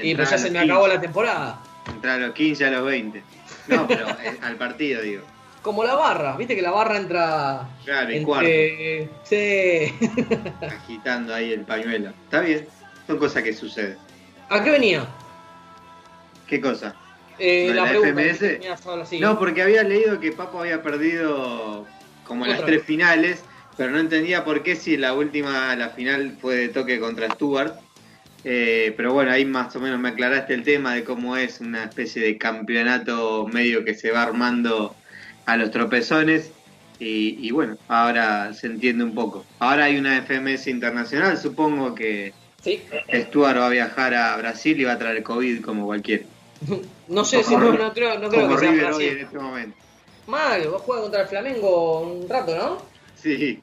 Y 0.03 0.15
pues 0.15 0.31
ya 0.31 0.37
se 0.37 0.51
me 0.51 0.59
15, 0.59 0.73
acabó 0.73 0.89
la 0.89 1.01
temporada. 1.01 1.63
Entrar 1.89 2.21
a 2.21 2.27
los 2.27 2.35
15 2.35 2.67
a 2.67 2.71
los 2.71 2.85
20. 2.85 3.23
No, 3.69 3.87
pero 3.87 4.09
eh, 4.09 4.39
al 4.43 4.57
partido, 4.57 5.03
digo. 5.03 5.23
Como 5.63 5.83
la 5.83 5.95
barra, 5.95 6.37
viste 6.37 6.55
que 6.55 6.63
la 6.63 6.71
barra 6.71 6.97
entra. 6.97 7.69
Claro, 7.85 8.13
y 8.13 8.17
entre... 8.19 9.11
Sí. 9.25 9.93
Agitando 10.63 11.35
ahí 11.35 11.53
el 11.53 11.63
pañuelo. 11.63 12.11
Está 12.25 12.41
bien, 12.41 12.67
son 13.07 13.19
cosas 13.19 13.43
que 13.43 13.53
suceden. 13.53 13.99
¿A 14.49 14.63
qué 14.63 14.71
venía? 14.71 15.07
¿Qué 16.47 16.61
cosa? 16.61 16.95
Eh, 17.39 17.73
¿Lo 17.75 17.85
de 17.85 17.93
la. 17.93 18.11
FMS? 18.11 18.39
que. 19.11 19.19
No, 19.21 19.39
porque 19.39 19.63
había 19.63 19.83
leído 19.83 20.21
que 20.21 20.33
Papo 20.33 20.61
había 20.61 20.83
perdido 20.83 21.85
como 22.25 22.47
las 22.47 22.65
tres 22.65 22.83
finales, 22.85 23.43
pero 23.77 23.91
no 23.91 23.99
entendía 23.99 24.45
por 24.45 24.63
qué 24.63 24.77
si 24.77 24.97
la 24.97 25.15
última, 25.15 25.75
la 25.77 25.91
final 25.91 26.37
fue 26.41 26.57
de 26.57 26.69
toque 26.69 26.99
contra 26.99 27.29
Stuart. 27.31 27.75
Eh, 28.49 28.95
pero 28.97 29.13
bueno, 29.13 29.33
ahí 29.33 29.45
más 29.45 29.75
o 29.75 29.81
menos 29.81 29.99
me 29.99 30.11
aclaraste 30.11 30.55
el 30.55 30.63
tema 30.63 30.95
de 30.95 31.03
cómo 31.03 31.37
es 31.37 31.61
una 31.61 31.83
especie 31.83 32.23
de 32.23 32.39
campeonato 32.39 33.49
medio 33.53 33.85
que 33.85 33.95
se 33.95 34.13
va 34.13 34.23
armando 34.23 34.95
a 35.47 35.57
los 35.57 35.73
tropezones. 35.73 36.53
Y, 37.01 37.37
y 37.45 37.51
bueno, 37.51 37.77
ahora 37.89 38.55
se 38.55 38.69
entiende 38.69 39.03
un 39.03 39.17
poco. 39.17 39.45
Ahora 39.59 39.87
hay 39.87 39.99
una 39.99 40.23
FMS 40.23 40.69
internacional, 40.69 41.37
supongo 41.37 41.93
que 41.95 42.33
Sí. 42.63 42.83
Stuart 43.13 43.59
va 43.59 43.67
a 43.67 43.71
viajar 43.71 44.15
a 44.15 44.37
Brasil 44.37 44.81
y 44.81 44.85
va 44.85 44.93
a 44.93 44.99
traer 44.99 45.23
COVID 45.23 45.61
como 45.63 45.87
cualquiera. 45.87 46.25
No 47.09 47.25
sé 47.25 47.45
si 47.45 47.55
no, 47.57 47.73
no 47.73 47.93
creo, 47.93 48.19
no 48.19 48.29
creo 48.29 48.43
como 48.43 48.57
que 48.57 48.67
sea 48.67 48.73
Brasil. 48.73 49.09
en 49.09 49.19
este 49.19 49.39
momento. 49.39 49.77
Mal, 50.27 50.67
vos 50.69 50.83
juegas 50.83 51.03
contra 51.03 51.23
el 51.23 51.29
Flamengo 51.29 52.01
un 52.01 52.29
rato, 52.29 52.57
¿no? 52.57 52.83
Sí, 53.15 53.61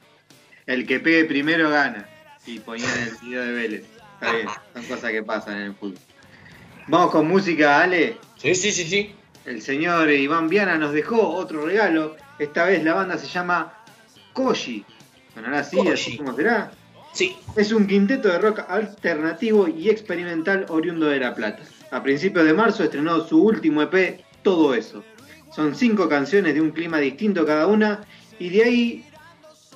el 0.66 0.86
que 0.86 1.00
pegue 1.00 1.24
primero 1.24 1.68
gana. 1.70 2.08
Y 2.46 2.58
ponían 2.60 2.90
el 3.00 3.16
video 3.26 3.42
de 3.42 3.52
Vélez. 3.52 3.84
Está 4.24 4.36
bien, 4.36 4.48
son 4.72 4.84
cosas 4.84 5.10
que 5.10 5.22
pasan 5.22 5.56
en 5.56 5.62
el 5.62 5.74
fútbol. 5.74 5.98
Vamos 6.88 7.10
con 7.10 7.28
música, 7.28 7.82
Ale. 7.82 8.18
Sí, 8.36 8.54
sí, 8.54 8.72
sí, 8.72 8.84
sí. 8.84 9.14
El 9.44 9.60
señor 9.60 10.10
Iván 10.10 10.48
Viana 10.48 10.78
nos 10.78 10.92
dejó 10.92 11.28
otro 11.28 11.66
regalo. 11.66 12.16
Esta 12.38 12.64
vez 12.64 12.82
la 12.82 12.94
banda 12.94 13.18
se 13.18 13.26
llama 13.26 13.74
Koji. 14.32 14.84
Sonará 15.34 15.60
así, 15.60 15.76
Koji. 15.76 15.90
así 15.90 16.16
como 16.16 16.34
será. 16.34 16.72
Sí. 17.12 17.36
Es 17.56 17.72
un 17.72 17.86
quinteto 17.86 18.28
de 18.28 18.38
rock 18.38 18.60
alternativo 18.68 19.68
y 19.68 19.90
experimental 19.90 20.66
oriundo 20.68 21.06
de 21.06 21.20
La 21.20 21.34
Plata. 21.34 21.62
A 21.90 22.02
principios 22.02 22.46
de 22.46 22.54
marzo 22.54 22.82
estrenó 22.82 23.20
su 23.20 23.42
último 23.42 23.82
EP, 23.82 24.24
Todo 24.42 24.74
Eso. 24.74 25.04
Son 25.54 25.74
cinco 25.74 26.08
canciones 26.08 26.54
de 26.54 26.60
un 26.60 26.70
clima 26.70 26.98
distinto 26.98 27.46
cada 27.46 27.66
una 27.66 28.04
y 28.38 28.48
de 28.48 28.64
ahí 28.64 29.04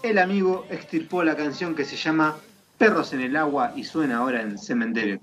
el 0.02 0.18
amigo 0.18 0.66
extirpó 0.70 1.22
la 1.22 1.36
canción 1.36 1.74
que 1.74 1.84
se 1.84 1.96
llama 1.96 2.36
Perros 2.78 3.12
en 3.12 3.20
el 3.20 3.36
agua 3.36 3.72
y 3.74 3.82
suena 3.82 4.18
ahora 4.18 4.40
en 4.40 4.56
Cementerio. 4.56 5.20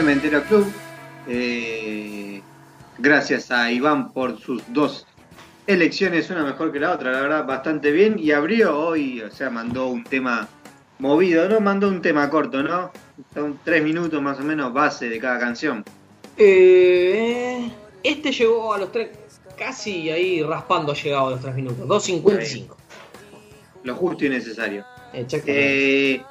Cementerio 0.00 0.42
Club. 0.44 0.72
Eh, 1.28 2.40
gracias 2.96 3.50
a 3.50 3.70
Iván 3.70 4.14
por 4.14 4.40
sus 4.40 4.62
dos 4.72 5.06
elecciones, 5.66 6.30
una 6.30 6.42
mejor 6.42 6.72
que 6.72 6.80
la 6.80 6.92
otra, 6.92 7.12
la 7.12 7.20
verdad, 7.20 7.44
bastante 7.44 7.90
bien. 7.90 8.18
Y 8.18 8.32
abrió 8.32 8.78
hoy, 8.78 9.20
o 9.20 9.30
sea, 9.30 9.50
mandó 9.50 9.88
un 9.88 10.02
tema 10.02 10.48
movido, 11.00 11.46
¿no? 11.50 11.60
Mandó 11.60 11.86
un 11.88 12.00
tema 12.00 12.30
corto, 12.30 12.62
¿no? 12.62 12.90
Son 13.34 13.60
tres 13.62 13.84
minutos 13.84 14.22
más 14.22 14.40
o 14.40 14.42
menos 14.42 14.72
base 14.72 15.10
de 15.10 15.18
cada 15.18 15.38
canción. 15.38 15.84
Eh, 16.38 17.70
este 18.02 18.32
llegó 18.32 18.72
a 18.72 18.78
los 18.78 18.90
tres, 18.90 19.10
casi 19.58 20.08
ahí 20.08 20.42
raspando 20.42 20.94
llegado 20.94 21.26
a 21.26 21.30
los 21.32 21.40
tres 21.42 21.54
minutos, 21.54 21.86
2.55. 21.86 22.74
Lo 23.82 23.94
justo 23.96 24.24
y 24.24 24.30
necesario. 24.30 24.82
Eh, 25.12 26.22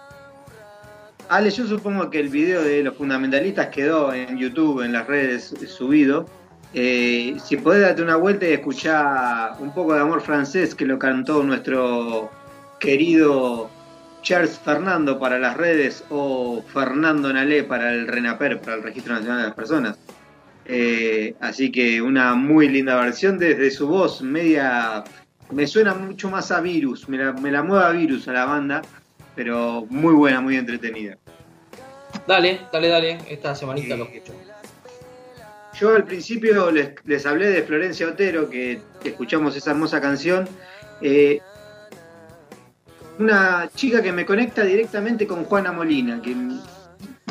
Ale, 1.29 1.51
yo 1.51 1.67
supongo 1.67 2.09
que 2.09 2.19
el 2.19 2.29
video 2.29 2.63
de 2.63 2.81
los 2.83 2.95
fundamentalistas 2.95 3.67
quedó 3.67 4.11
en 4.11 4.35
YouTube, 4.39 4.81
en 4.81 4.91
las 4.91 5.05
redes 5.05 5.53
subido. 5.67 6.25
Eh, 6.73 7.37
si 7.43 7.55
podés 7.57 7.83
darte 7.83 8.01
una 8.01 8.15
vuelta 8.15 8.47
y 8.47 8.53
escuchar 8.53 9.53
un 9.59 9.71
poco 9.71 9.93
de 9.93 10.01
amor 10.01 10.21
francés 10.21 10.73
que 10.73 10.85
lo 10.85 10.97
cantó 10.97 11.43
nuestro 11.43 12.31
querido 12.79 13.69
Charles 14.23 14.57
Fernando 14.57 15.19
para 15.19 15.37
las 15.37 15.55
redes 15.55 16.03
o 16.09 16.63
Fernando 16.73 17.31
Nalé 17.31 17.63
para 17.63 17.93
el 17.93 18.07
RENAPER, 18.07 18.59
para 18.61 18.77
el 18.77 18.83
Registro 18.83 19.13
Nacional 19.13 19.37
de 19.37 19.47
las 19.47 19.55
Personas. 19.55 19.99
Eh, 20.65 21.35
así 21.39 21.71
que 21.71 22.01
una 22.01 22.33
muy 22.33 22.69
linda 22.69 22.95
versión 22.95 23.37
desde 23.37 23.69
su 23.69 23.87
voz, 23.87 24.23
media. 24.23 25.03
Me 25.51 25.67
suena 25.67 25.93
mucho 25.93 26.29
más 26.31 26.51
a 26.51 26.59
Virus, 26.59 27.07
me 27.07 27.17
la, 27.17 27.33
me 27.33 27.51
la 27.51 27.61
mueve 27.61 27.85
a 27.85 27.89
Virus 27.89 28.27
a 28.27 28.33
la 28.33 28.45
banda, 28.45 28.81
pero 29.39 29.85
muy 29.89 30.13
buena, 30.15 30.41
muy 30.41 30.57
entretenida. 30.57 31.17
Dale, 32.27 32.59
dale, 32.73 32.89
dale. 32.89 33.19
Esta 33.29 33.55
semanita 33.55 33.95
Eh, 33.95 33.97
lo 33.97 34.03
escucho. 34.03 34.33
Yo 35.79 35.95
al 35.95 36.03
principio 36.03 36.69
les, 36.71 36.89
les 37.05 37.25
hablé 37.25 37.47
de 37.47 37.63
Florencia 37.63 38.09
Otero, 38.09 38.49
que, 38.49 38.81
escuchamos 39.01 39.55
esa 39.55 39.71
hermosa 39.71 40.01
canción. 40.01 40.45
Eh, 40.99 41.39
una 43.17 43.69
chica 43.73 44.01
que 44.01 44.11
me 44.11 44.25
conecta 44.25 44.65
directamente 44.65 45.25
con 45.25 45.45
Juana 45.45 45.71
Molina, 45.71 46.21
que 46.21 46.35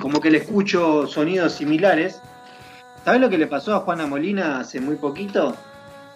como 0.00 0.18
que 0.18 0.30
le 0.30 0.38
escucho 0.38 1.06
sonidos 1.06 1.52
similares. 1.52 2.22
¿Sabes 3.04 3.20
lo 3.20 3.28
que 3.28 3.36
le 3.36 3.48
pasó 3.48 3.74
a 3.74 3.80
Juana 3.80 4.06
Molina 4.06 4.60
hace 4.60 4.80
muy 4.80 4.96
poquito? 4.96 5.54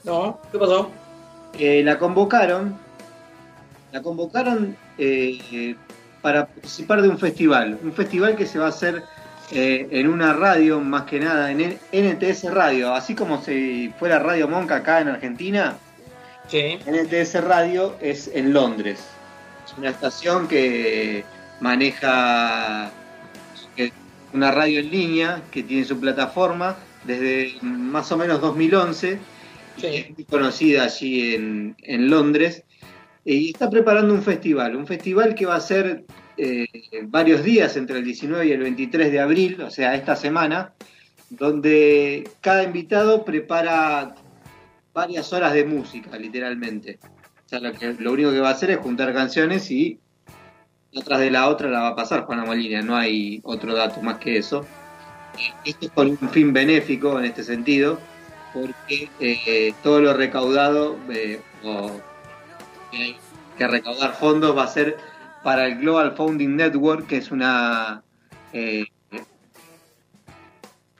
No, 0.04 0.40
¿qué 0.50 0.58
pasó? 0.58 0.90
Eh, 1.58 1.82
la 1.84 1.98
convocaron, 1.98 2.78
la 3.92 4.00
convocaron 4.00 4.74
eh, 4.98 5.74
para 6.20 6.46
participar 6.46 7.02
de 7.02 7.08
un 7.08 7.18
festival, 7.18 7.78
un 7.82 7.92
festival 7.92 8.36
que 8.36 8.46
se 8.46 8.58
va 8.58 8.66
a 8.66 8.68
hacer 8.68 9.02
eh, 9.50 9.88
en 9.90 10.08
una 10.08 10.32
radio, 10.32 10.80
más 10.80 11.02
que 11.02 11.20
nada, 11.20 11.50
en 11.50 11.78
NTS 11.92 12.44
Radio, 12.52 12.94
así 12.94 13.14
como 13.14 13.42
si 13.42 13.92
fuera 13.98 14.18
Radio 14.18 14.48
Monca 14.48 14.76
acá 14.76 15.00
en 15.00 15.08
Argentina, 15.08 15.76
Sí. 16.48 16.78
NTS 16.86 17.40
Radio 17.42 17.96
es 18.00 18.28
en 18.34 18.52
Londres. 18.52 19.00
Es 19.64 19.78
una 19.78 19.90
estación 19.90 20.48
que 20.48 21.24
maneja 21.60 22.90
que- 23.76 23.92
una 24.32 24.50
radio 24.50 24.80
en 24.80 24.90
línea 24.90 25.42
que 25.50 25.62
tiene 25.62 25.84
su 25.84 25.98
plataforma 26.00 26.76
desde 27.04 27.54
más 27.62 28.10
o 28.12 28.16
menos 28.16 28.40
2011 28.40 29.18
Sí. 29.76 29.86
es 29.86 30.10
muy 30.16 30.24
conocida 30.24 30.84
allí 30.84 31.34
en, 31.34 31.76
en 31.82 32.10
Londres, 32.10 32.58
eh, 32.58 32.64
y 33.24 33.50
está 33.50 33.70
preparando 33.70 34.12
un 34.12 34.22
festival, 34.22 34.76
un 34.76 34.86
festival 34.86 35.34
que 35.34 35.46
va 35.46 35.56
a 35.56 35.60
ser 35.60 36.04
eh, 36.36 36.66
varios 37.04 37.44
días 37.44 37.76
entre 37.76 37.98
el 37.98 38.04
19 38.04 38.46
y 38.46 38.52
el 38.52 38.60
23 38.60 39.12
de 39.12 39.20
abril, 39.20 39.62
o 39.62 39.70
sea, 39.70 39.94
esta 39.94 40.16
semana, 40.16 40.72
donde 41.30 42.28
cada 42.40 42.64
invitado 42.64 43.24
prepara 43.24 44.14
varias 44.92 45.32
horas 45.32 45.54
de 45.54 45.64
música, 45.64 46.16
literalmente. 46.18 46.98
O 47.46 47.48
sea, 47.48 47.60
lo, 47.60 48.12
único 48.12 48.30
que 48.32 48.40
va 48.40 48.48
a 48.48 48.52
hacer 48.52 48.70
es 48.70 48.78
juntar 48.78 49.12
canciones 49.12 49.70
y 49.70 50.00
atrás 50.96 51.20
de 51.20 51.30
la 51.30 51.48
otra 51.48 51.70
la 51.70 51.80
va 51.80 51.88
a 51.88 51.96
pasar 51.96 52.24
Juana 52.24 52.44
Molina, 52.44 52.82
no 52.82 52.96
hay 52.96 53.40
otro 53.44 53.74
dato 53.74 54.02
más 54.02 54.18
que 54.18 54.36
eso. 54.36 54.66
Esto 55.64 55.86
es 55.86 55.92
con 55.92 56.08
un 56.08 56.28
fin 56.30 56.52
benéfico 56.52 57.18
en 57.18 57.26
este 57.26 57.44
sentido, 57.44 57.98
porque 58.52 59.08
eh, 59.20 59.72
todo 59.82 60.00
lo 60.00 60.12
recaudado 60.12 60.98
eh, 61.10 61.40
o 61.62 62.00
que 62.92 63.02
hay 63.02 63.16
que 63.58 63.66
recaudar 63.66 64.14
fondos 64.14 64.56
va 64.56 64.64
a 64.64 64.68
ser 64.68 64.96
para 65.42 65.66
el 65.66 65.78
Global 65.78 66.12
Founding 66.12 66.54
Network, 66.54 67.08
que 67.08 67.16
es 67.16 67.32
una 67.32 68.02
eh, 68.52 68.86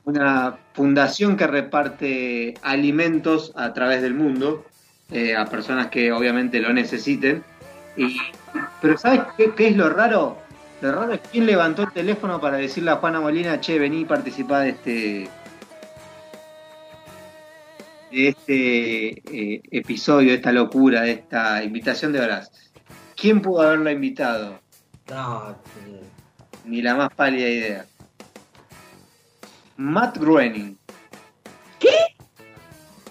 una 0.05 0.59
fundación 0.73 1.37
que 1.37 1.47
reparte 1.47 2.55
alimentos 2.63 3.53
a 3.55 3.73
través 3.73 4.03
del 4.03 4.15
mundo 4.15 4.65
eh, 5.11 5.37
a 5.37 5.47
personas 5.47 5.89
que 5.89 6.13
obviamente 6.13 6.61
lo 6.61 6.73
necesiten. 6.73 7.45
Y, 7.97 8.17
pero 8.81 8.99
¿sabes 8.99 9.21
qué, 9.37 9.69
es 9.69 9.77
lo 9.77 9.91
raro? 9.91 10.39
Lo 10.81 10.93
raro 10.93 11.13
es 11.13 11.21
quién 11.31 11.47
levantó 11.47 11.83
el 11.83 11.93
teléfono 11.93 12.41
para 12.41 12.57
decirle 12.57 12.91
a 12.91 12.97
Juana 12.97 13.21
Molina, 13.21 13.61
che, 13.61 13.79
vení 13.79 14.01
y 14.01 14.05
participá 14.05 14.61
de 14.61 14.71
este 14.71 15.29
de 18.13 18.29
este 18.29 19.09
eh, 19.35 19.63
episodio, 19.71 20.31
de 20.31 20.37
esta 20.37 20.53
locura, 20.53 21.03
de 21.03 21.13
esta 21.13 21.65
invitación 21.65 22.13
de 22.13 22.21
horas. 22.21 22.53
¿Quién 23.17 23.41
pudo 23.41 23.63
haberla 23.63 23.93
invitado? 23.93 24.61
No, 25.09 25.57
Ni 26.67 26.83
la 26.83 26.95
más 26.95 27.13
pálida 27.15 27.49
idea. 27.49 27.87
Matt 29.77 30.19
Groening. 30.19 30.79
¿Qué? 31.79 31.97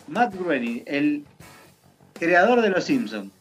Matt 0.07 0.35
Groening, 0.35 0.83
el 0.85 1.25
creador 2.13 2.61
de 2.61 2.69
Los 2.69 2.85
Simpsons. 2.85 3.31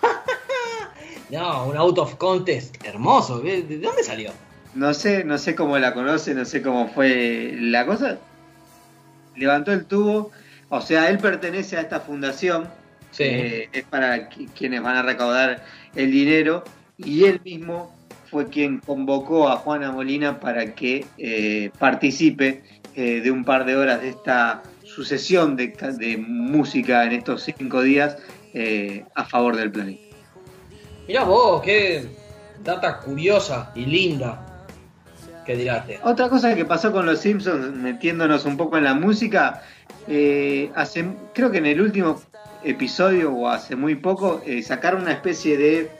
no, 1.30 1.66
un 1.66 1.76
out 1.76 1.98
of 1.98 2.14
contest 2.16 2.76
hermoso. 2.84 3.40
¿De 3.40 3.62
de 3.62 3.78
dónde 3.78 4.04
salió? 4.04 4.30
No 4.74 4.94
sé, 4.94 5.24
no 5.24 5.36
sé 5.36 5.56
cómo 5.56 5.76
la 5.78 5.92
conoce, 5.92 6.34
no 6.34 6.44
sé 6.44 6.62
cómo 6.62 6.88
fue 6.88 7.56
la 7.58 7.84
cosa. 7.84 8.18
Levantó 9.34 9.72
el 9.72 9.84
tubo, 9.86 10.30
o 10.70 10.80
sea, 10.80 11.10
él 11.10 11.18
pertenece 11.18 11.76
a 11.76 11.82
esta 11.82 12.00
fundación, 12.00 12.68
Sí. 13.10 13.24
eh, 13.24 13.68
es 13.72 13.84
para 13.84 14.30
qui- 14.30 14.48
quienes 14.56 14.80
van 14.82 14.96
a 14.96 15.02
recaudar 15.02 15.62
el 15.94 16.10
dinero, 16.10 16.64
y 16.96 17.24
él 17.24 17.40
mismo 17.44 17.94
fue 18.30 18.48
quien 18.48 18.78
convocó 18.78 19.48
a 19.48 19.56
Juana 19.56 19.90
Molina 19.92 20.40
para 20.40 20.74
que 20.74 21.04
eh, 21.18 21.70
participe 21.78 22.62
eh, 22.94 23.20
de 23.20 23.30
un 23.30 23.44
par 23.44 23.64
de 23.66 23.76
horas 23.76 24.00
de 24.00 24.08
esta 24.10 24.62
sucesión 24.84 25.54
de, 25.56 25.72
ca- 25.72 25.92
de 25.92 26.16
música 26.16 27.04
en 27.04 27.12
estos 27.12 27.42
cinco 27.42 27.82
días 27.82 28.16
a 29.14 29.24
favor 29.24 29.54
del 29.56 29.70
planeta. 29.70 30.02
Mirá 31.06 31.22
vos, 31.24 31.62
qué 31.62 32.04
data 32.64 32.98
curiosa 32.98 33.70
y 33.76 33.86
linda 33.86 34.44
que 35.46 35.56
tiraste. 35.56 36.00
Otra 36.02 36.28
cosa 36.28 36.54
que 36.54 36.64
pasó 36.64 36.90
con 36.92 37.06
los 37.06 37.20
Simpsons, 37.20 37.74
metiéndonos 37.76 38.44
un 38.44 38.56
poco 38.56 38.76
en 38.76 38.84
la 38.84 38.94
música, 38.94 39.62
eh, 40.08 40.70
hace, 40.74 41.04
creo 41.34 41.50
que 41.50 41.58
en 41.58 41.66
el 41.66 41.80
último 41.80 42.20
episodio 42.64 43.32
o 43.32 43.48
hace 43.48 43.76
muy 43.76 43.94
poco, 43.96 44.42
eh, 44.46 44.62
sacaron 44.62 45.02
una 45.02 45.12
especie 45.12 45.56
de 45.56 45.90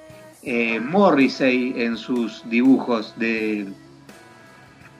eh, 0.42 0.80
Morrissey 0.80 1.74
en 1.76 1.96
sus 1.96 2.48
dibujos. 2.48 3.14
De, 3.16 3.66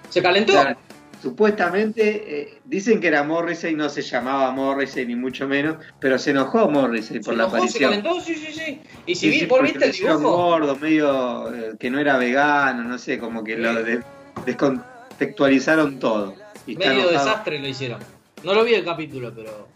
¿Se 0.09 0.23
calentó? 0.23 0.53
o 0.59 0.63
sea, 0.63 0.77
supuestamente 1.23 2.41
eh, 2.43 2.59
dicen 2.65 2.99
que 3.01 3.09
era 3.09 3.23
Morrissey, 3.23 3.75
no 3.75 3.89
se 3.91 4.01
llamaba 4.03 4.51
Morrissey 4.53 5.05
ni 5.07 5.17
mucho 5.17 5.47
menos, 5.47 5.77
pero 6.01 6.19
se 6.19 6.31
enojó 6.31 6.69
Morrissey 6.71 7.19
¿Se 7.19 7.25
por 7.25 7.35
la 7.37 7.45
enojó? 7.45 7.57
¿Se 7.69 7.85
aparición. 7.85 7.91
calentó? 7.91 8.21
Sí, 8.21 8.35
sí, 8.35 8.53
sí. 8.53 8.81
Y 9.07 9.15
si 9.15 9.31
Sí, 9.33 9.41
vi, 9.41 9.47
vos 9.47 9.63
viste 9.63 9.85
el 9.85 9.93
dibujo, 9.93 10.19
gordo, 10.21 10.77
medio 10.77 11.55
eh, 11.55 11.73
que 11.79 11.91
no 11.91 11.99
era 12.01 12.17
vegano, 12.17 12.85
no 12.85 12.97
sé, 12.99 13.19
como 13.19 13.45
que 13.45 13.57
lo 13.57 13.75
de- 13.83 14.03
descontextualizaron 14.47 15.99
todo. 15.99 16.35
Y 16.67 16.77
medio 16.77 17.09
desastre 17.09 17.59
lo 17.59 17.69
hicieron. 17.69 18.01
No 18.43 18.55
lo 18.55 18.65
vi 18.65 18.75
el 18.75 18.85
capítulo, 18.85 19.33
pero. 19.35 19.69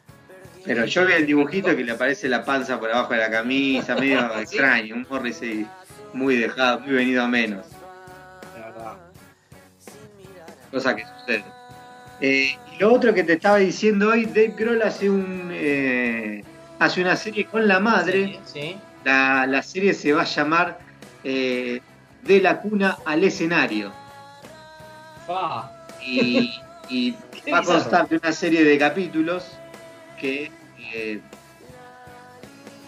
Pero 0.65 0.87
yo 0.87 1.07
vi 1.07 1.13
el 1.13 1.27
dibujito 1.27 1.77
que 1.77 1.85
le 1.85 1.93
aparece 1.93 2.29
la 2.29 2.43
panza 2.45 2.81
por 2.81 2.91
abajo 2.91 3.13
de 3.13 3.19
la 3.21 3.31
camisa, 3.31 3.95
medio 4.01 4.39
extraño, 4.39 4.95
un 4.95 5.07
Morrissey 5.11 5.67
muy 6.15 6.37
dejado, 6.37 6.81
muy 6.81 6.95
venido 6.95 7.23
a 7.23 7.29
menos, 7.29 7.67
La 8.59 8.67
verdad. 8.67 8.97
cosa 10.71 10.97
que 10.97 11.05
sucede. 11.21 11.45
Eh, 12.21 12.57
y 12.73 12.79
lo 12.79 12.95
otro 12.95 13.13
que 13.13 13.25
te 13.25 13.35
estaba 13.35 13.59
diciendo 13.59 14.09
hoy, 14.11 14.25
Dave 14.27 14.55
Grohl 14.57 14.81
hace 14.83 15.11
un 15.11 15.51
eh, 15.53 16.43
hace 16.79 17.03
una 17.03 17.17
serie 17.17 17.45
con 17.47 17.69
la 17.69 17.81
madre. 17.81 18.39
Sí, 18.47 18.61
sí. 18.61 18.77
La, 19.05 19.47
la 19.47 19.63
serie 19.63 19.93
se 19.93 20.13
va 20.15 20.23
a 20.23 20.25
llamar 20.25 20.79
eh, 21.25 21.81
De 22.23 22.41
la 22.41 22.61
cuna 22.63 22.97
al 23.05 23.23
escenario. 23.25 23.93
Fa. 25.27 25.71
y, 26.03 26.55
y 26.89 27.13
Qué 27.45 27.53
va 27.53 27.59
a 27.59 27.63
constar 27.63 28.09
de 28.09 28.17
una 28.17 28.33
serie 28.33 28.65
de 28.65 28.79
capítulos 28.79 29.45
que 30.19 30.51
eh, 30.93 31.21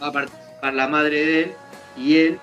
va 0.03 0.09
a 0.09 0.13
participar 0.13 0.75
la 0.75 0.89
madre 0.89 1.27
de 1.27 1.43
él 1.43 1.53
y 1.97 2.17
él 2.17 2.39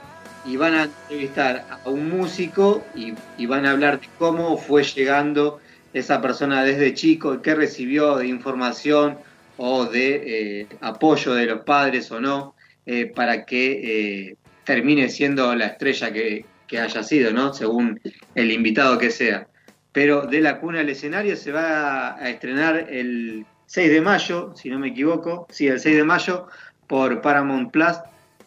y 0.45 0.58
van 0.58 0.74
a 0.74 0.84
entrevistar 0.84 1.66
a 1.70 1.89
un 1.89 2.10
músico 2.10 2.84
y, 2.95 3.14
y 3.38 3.45
van 3.45 3.66
a 3.66 3.72
hablar 3.72 4.01
de 4.01 4.10
cómo 4.18 4.58
fue 4.58 4.84
llegando 4.84 5.60
esa 5.93 6.22
persona 6.22 6.64
desde 6.64 6.93
chico, 6.93 7.41
qué 7.41 7.56
recibió 7.56 8.18
de 8.18 8.28
información 8.28 9.18
o 9.58 9.86
de 9.86 10.62
eh, 10.62 10.68
apoyo 10.82 11.34
de 11.34 11.45
los 11.45 11.62
padres 11.62 12.12
o 12.12 12.20
no, 12.20 12.56
eh, 12.86 13.06
para 13.06 13.45
que 13.45 14.36
termine 14.66 15.08
siendo 15.10 15.56
la 15.56 15.68
estrella 15.68 16.12
que, 16.12 16.45
que 16.68 16.80
haya 16.80 17.04
sido, 17.04 17.32
¿no? 17.32 17.54
Según 17.54 18.01
el 18.36 18.51
invitado 18.51 18.97
que 18.97 19.12
sea. 19.12 19.47
Pero 19.93 20.23
de 20.25 20.41
la 20.41 20.59
cuna 20.59 20.81
al 20.81 20.89
escenario 20.89 21.35
se 21.37 21.51
va 21.51 22.15
a 22.15 22.29
estrenar 22.29 22.87
el 22.89 23.45
6 23.67 23.89
de 23.91 24.01
mayo, 24.01 24.51
si 24.55 24.69
no 24.69 24.79
me 24.79 24.89
equivoco, 24.89 25.47
sí, 25.49 25.67
el 25.67 25.79
6 25.79 25.97
de 25.97 26.03
mayo 26.03 26.47
por 26.87 27.21
Paramount 27.21 27.71
Plus, 27.71 27.97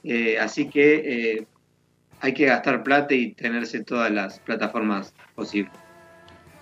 eh, 0.05 0.39
así 0.39 0.69
que 0.69 0.95
eh, 1.39 1.47
hay 2.21 2.35
que 2.35 2.47
gastar 2.47 2.83
plata 2.83 3.15
y 3.15 3.33
tenerse 3.33 3.83
todas 3.85 4.11
las 4.11 4.39
plataformas 4.41 5.15
posibles 5.35 5.73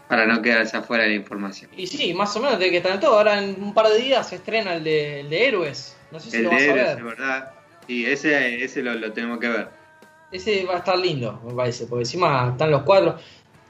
para 0.09 0.27
no 0.27 0.43
quedarse 0.43 0.77
afuera 0.77 1.05
de 1.05 1.11
la 1.11 1.15
información. 1.17 1.71
Y 1.77 1.87
sí, 1.87 2.13
más 2.13 2.37
o 2.37 2.41
menos 2.41 2.59
tiene 2.59 2.71
que 2.73 2.77
estar 2.79 2.93
en 2.93 3.01
todo. 3.01 3.17
Ahora 3.17 3.43
en 3.43 3.63
un 3.63 3.73
par 3.73 3.89
de 3.89 3.99
días 3.99 4.29
se 4.29 4.37
estrena 4.37 4.75
el 4.75 4.85
de, 4.85 5.21
el 5.21 5.31
de 5.31 5.49
Héroes. 5.49 5.97
No 6.13 6.21
sé 6.21 6.31
si 6.31 6.37
El 6.37 6.43
lo 6.45 6.51
vas 6.51 6.61
de 6.61 6.69
a 6.69 6.73
Héroes, 6.73 6.87
ver. 6.89 6.97
de 6.97 7.03
verdad, 7.03 7.53
y 7.89 8.05
ese, 8.05 8.63
ese 8.63 8.83
lo, 8.83 8.95
lo 8.95 9.13
tenemos 9.13 9.39
que 9.39 9.49
ver. 9.49 9.69
Ese 10.31 10.65
va 10.65 10.75
a 10.75 10.79
estar 10.79 10.99
lindo, 10.99 11.41
me 11.47 11.55
parece, 11.55 11.87
porque 11.87 12.03
encima 12.03 12.51
están 12.53 12.71
los 12.71 12.83
cuadros. 12.83 13.21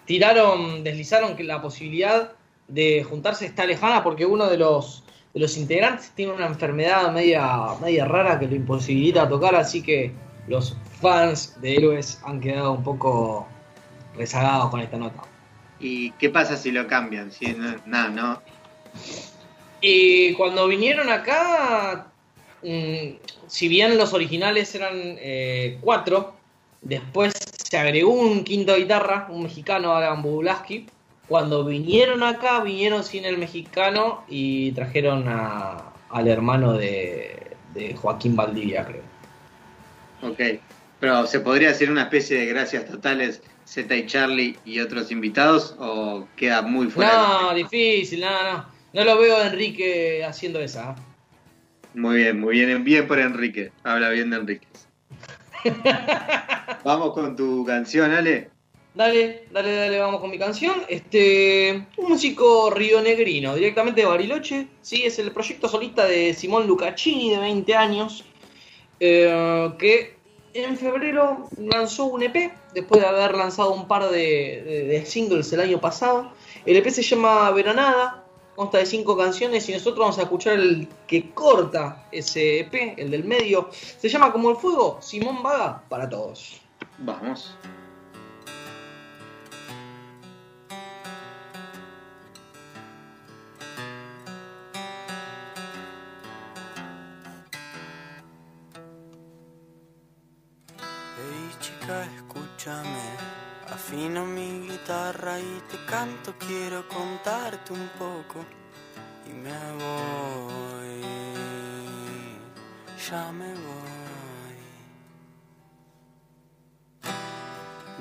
Tiraron, 0.07 0.85
deslizaron 0.85 1.37
que 1.37 1.45
la 1.45 1.63
posibilidad 1.63 2.33
de 2.69 3.05
juntarse 3.05 3.47
está 3.47 3.67
lejana 3.67 4.03
porque 4.03 4.27
uno 4.27 4.49
de 4.49 4.59
los 4.59 5.05
de 5.35 5.41
los 5.41 5.57
integrantes 5.57 6.13
tiene 6.15 6.33
una 6.33 6.47
enfermedad 6.47 7.13
media, 7.13 7.75
media 7.83 8.05
rara 8.05 8.39
que 8.39 8.47
lo 8.47 8.55
imposibilita 8.55 9.29
tocar, 9.29 9.57
así 9.57 9.83
que 9.83 10.13
los 10.47 10.77
fans 11.01 11.61
de 11.61 11.77
Héroes 11.77 12.21
han 12.25 12.41
quedado 12.41 12.73
un 12.73 12.85
poco 12.85 13.49
rezagados 14.17 14.71
con 14.71 14.81
esta 14.81 14.97
nota. 14.97 15.23
¿Y 15.81 16.13
qué 16.13 16.31
pasa 16.31 16.57
si 16.57 16.71
lo 16.71 16.87
cambian? 16.87 17.33
Si 17.33 17.53
no, 17.53 17.75
nada, 17.85 18.09
¿no? 18.11 18.43
Y 19.81 20.33
cuando 20.35 20.69
vinieron 20.69 21.11
acá, 21.11 22.07
mm, 22.63 23.17
si 23.49 23.67
bien 23.67 23.99
los 23.99 24.13
originales 24.13 24.73
eran 24.77 24.93
eh, 24.95 25.79
cuatro, 25.81 26.37
después 26.81 27.35
se 27.65 27.79
agregó 27.79 28.13
un 28.13 28.45
quinto 28.45 28.77
guitarra, 28.77 29.27
un 29.31 29.43
mexicano, 29.43 29.95
Alan 29.95 30.23
Bubulaski. 30.23 30.87
Cuando 31.29 31.65
vinieron 31.65 32.23
acá, 32.23 32.63
vinieron 32.63 33.03
sin 33.03 33.25
el 33.25 33.39
mexicano 33.39 34.25
y 34.29 34.73
trajeron 34.73 35.25
a- 35.27 35.93
al 36.11 36.29
hermano 36.29 36.75
de, 36.75 37.57
de 37.75 37.95
Joaquín 37.95 38.37
Valdivia, 38.37 38.85
creo. 38.85 39.03
Ok. 40.23 40.61
Pero 41.01 41.27
¿se 41.27 41.41
podría 41.41 41.71
hacer 41.71 41.91
una 41.91 42.03
especie 42.03 42.39
de 42.39 42.47
gracias 42.47 42.87
totales 42.87 43.43
Z 43.65 43.95
y 43.97 44.07
Charlie 44.07 44.57
y 44.65 44.81
otros 44.81 45.11
invitados 45.11 45.75
o 45.79 46.27
queda 46.37 46.63
muy 46.63 46.89
fuera? 46.89 47.13
No, 47.13 47.55
difícil, 47.55 48.21
no, 48.21 48.31
no. 48.31 48.67
No 48.93 49.05
lo 49.05 49.19
veo 49.19 49.37
a 49.39 49.49
Enrique 49.49 50.23
haciendo 50.25 50.61
esa. 50.61 50.91
¿eh? 50.93 51.03
Muy 51.95 52.17
bien, 52.19 52.41
muy 52.41 52.55
bien, 52.59 52.85
bien 52.85 53.09
por 53.09 53.19
Enrique. 53.19 53.73
Habla 53.83 54.11
bien 54.11 54.31
de 54.31 54.37
Enrique. 54.37 54.69
Vamos 56.85 57.13
con 57.15 57.35
tu 57.37 57.65
canción, 57.65 58.13
Ale. 58.13 58.51
Dale, 58.95 59.47
dale, 59.51 59.75
dale, 59.75 59.99
vamos 59.99 60.21
con 60.21 60.31
mi 60.31 60.39
canción. 60.39 60.75
Este, 60.89 61.87
un 61.97 62.09
músico 62.11 62.71
rionegrino, 62.71 63.55
directamente 63.57 64.03
de 64.03 64.07
Bariloche. 64.07 64.69
Sí, 64.83 65.03
es 65.05 65.19
el 65.19 65.33
proyecto 65.33 65.69
solista 65.69 66.05
de 66.07 66.33
Simón 66.35 66.67
Lucaccini, 66.69 67.31
de 67.31 67.39
20 67.39 67.75
años, 67.75 68.25
eh, 69.01 69.71
que 69.79 70.15
en 70.53 70.77
febrero 70.77 71.49
lanzó 71.59 72.05
un 72.05 72.23
EP, 72.23 72.53
después 72.73 73.01
de 73.01 73.09
haber 73.09 73.35
lanzado 73.35 73.73
un 73.73 73.89
par 73.89 74.09
de, 74.11 74.87
de- 74.89 75.07
singles 75.07 75.53
el 75.53 75.61
año 75.61 75.81
pasado. 75.81 76.31
El 76.65 76.77
EP 76.77 76.89
se 76.91 77.03
llama 77.03 77.51
Veranada, 77.51 78.24
consta 78.55 78.79
de 78.79 78.87
cinco 78.87 79.17
canciones 79.17 79.69
y 79.69 79.73
nosotros 79.73 79.99
vamos 79.99 80.19
a 80.19 80.23
escuchar 80.23 80.55
el 80.55 80.89
que 81.07 81.31
corta 81.33 82.07
ese 82.13 82.61
EP, 82.61 82.95
el 82.97 83.11
del 83.11 83.25
medio. 83.25 83.69
Se 83.71 84.09
llama 84.09 84.33
Como 84.33 84.51
el 84.51 84.57
Fuego, 84.57 84.99
Simón 85.01 85.43
Vaga, 85.43 85.83
para 85.89 86.09
todos. 86.09 86.61
Vamos. 86.99 87.57
Hey 101.17 101.51
chica, 101.61 102.05
escúchame, 102.17 103.17
afino 103.71 104.25
mi 104.25 104.54
guitarra 104.85 105.41
y 105.41 105.63
te 105.71 105.83
canto, 105.87 106.35
quiero 106.39 106.87
contarte 106.89 107.73
un 107.73 107.89
poco 107.99 108.45
y 109.27 109.31
me 109.31 109.51
voy, 109.83 111.03
ya 113.09 113.33
me 113.33 113.49
voy. 113.49 114.59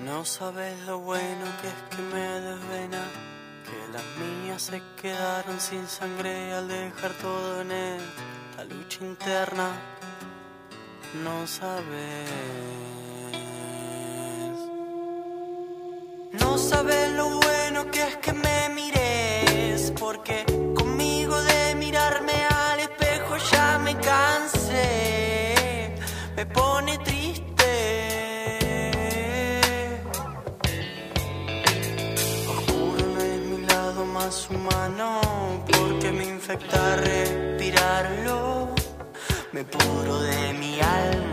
No 0.04 0.26
sabes 0.26 0.78
lo 0.86 1.00
bueno 1.00 1.46
que 1.62 1.68
es 1.70 1.96
que 1.96 2.02
me 2.14 2.28
desvena, 2.42 3.02
que 3.64 3.94
las 3.94 4.06
mías 4.18 4.62
se 4.64 4.82
quedaron 5.02 5.62
sin 5.62 5.88
sangre 5.88 6.54
al 6.54 6.68
dejar 6.68 7.12
todo 7.14 7.62
en 7.62 7.72
esta 7.72 8.66
lucha 8.66 9.06
interna 9.06 9.72
no 11.24 11.48
sabes. 11.48 12.93
Sabes 16.74 17.12
lo 17.20 17.26
bueno 17.46 17.80
que 17.92 18.02
es 18.10 18.16
que 18.18 18.34
me 18.34 18.60
mires, 18.78 19.94
porque 20.04 20.38
conmigo 20.80 21.36
de 21.52 21.76
mirarme 21.84 22.38
al 22.66 22.80
espejo 22.88 23.34
ya 23.52 23.68
me 23.86 23.94
cansé, 24.10 25.96
me 26.36 26.46
pone 26.46 26.94
triste. 27.10 27.72
Oscuro 32.54 33.04
no 33.14 33.20
es 33.32 33.40
mi 33.52 33.60
lado 33.74 34.02
más 34.18 34.36
humano, 34.50 35.08
porque 35.78 36.12
me 36.12 36.26
infecta 36.36 36.82
respirarlo. 37.12 38.42
Me 39.56 39.64
puro 39.76 40.14
de 40.32 40.42
mi 40.62 40.74
alma, 40.82 41.33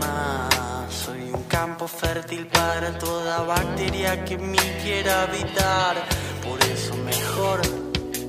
campo 1.61 1.87
fértil 1.87 2.47
para 2.47 2.97
toda 2.97 3.43
bacteria 3.43 4.25
que 4.25 4.35
me 4.35 4.65
quiera 4.81 5.21
habitar. 5.25 5.95
Por 6.43 6.59
eso 6.63 6.95
mejor 6.95 7.61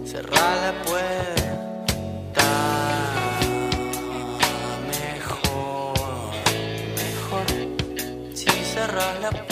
cerrar 0.04 0.54
la 0.66 0.72
puerta. 0.88 2.48
Mejor, 4.94 6.30
mejor 7.02 7.46
si 8.34 8.50
cerras 8.74 9.20
la 9.22 9.30
puerta. 9.30 9.51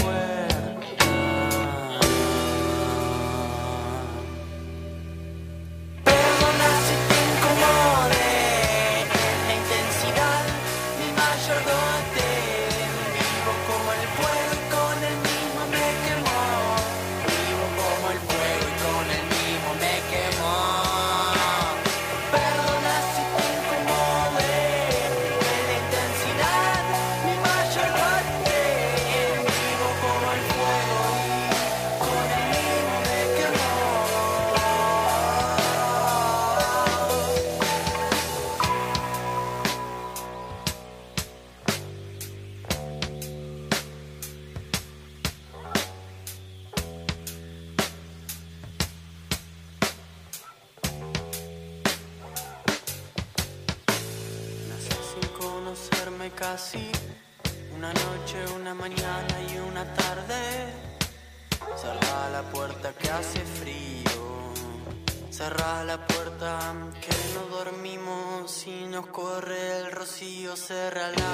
Cerra 65.41 65.85
la 65.85 65.97
puerta, 66.07 66.75
que 67.01 67.17
no 67.33 67.57
dormimos. 67.57 68.51
Si 68.51 68.85
nos 68.85 69.07
corre 69.07 69.79
el 69.79 69.91
rocío, 69.91 70.55
cerra 70.55 71.09
la 71.09 71.33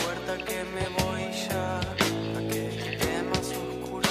puerta 0.00 0.36
que 0.44 0.62
me 0.62 0.86
voy 0.98 1.24
ya. 1.48 1.80
A 1.80 2.40
que 2.48 2.62
esté 2.68 3.22
más 3.24 3.48
oscuro. 3.64 4.08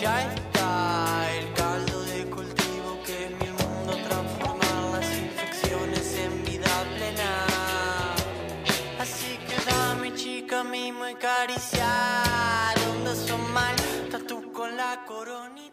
Ya 0.00 0.32
está 0.32 1.26
el 1.38 1.52
caldo 1.54 2.02
de 2.04 2.26
cultivo 2.26 3.02
que 3.04 3.34
mi 3.40 3.50
mundo 3.50 3.92
transformar 4.08 4.82
las 4.92 5.18
infecciones 5.18 6.06
en 6.24 6.44
vida 6.44 6.72
plena. 6.94 7.32
Así 9.00 9.38
que 9.48 9.56
dame, 9.68 10.14
chica, 10.14 10.62
mimo 10.62 11.08
y 11.08 11.16
caricia. 11.16 11.88
¿Dónde 12.76 13.16
son 13.26 13.52
mal? 13.52 13.74
estás 14.04 14.24
tú 14.24 14.52
con 14.52 14.76
la 14.76 15.04
corona. 15.04 15.65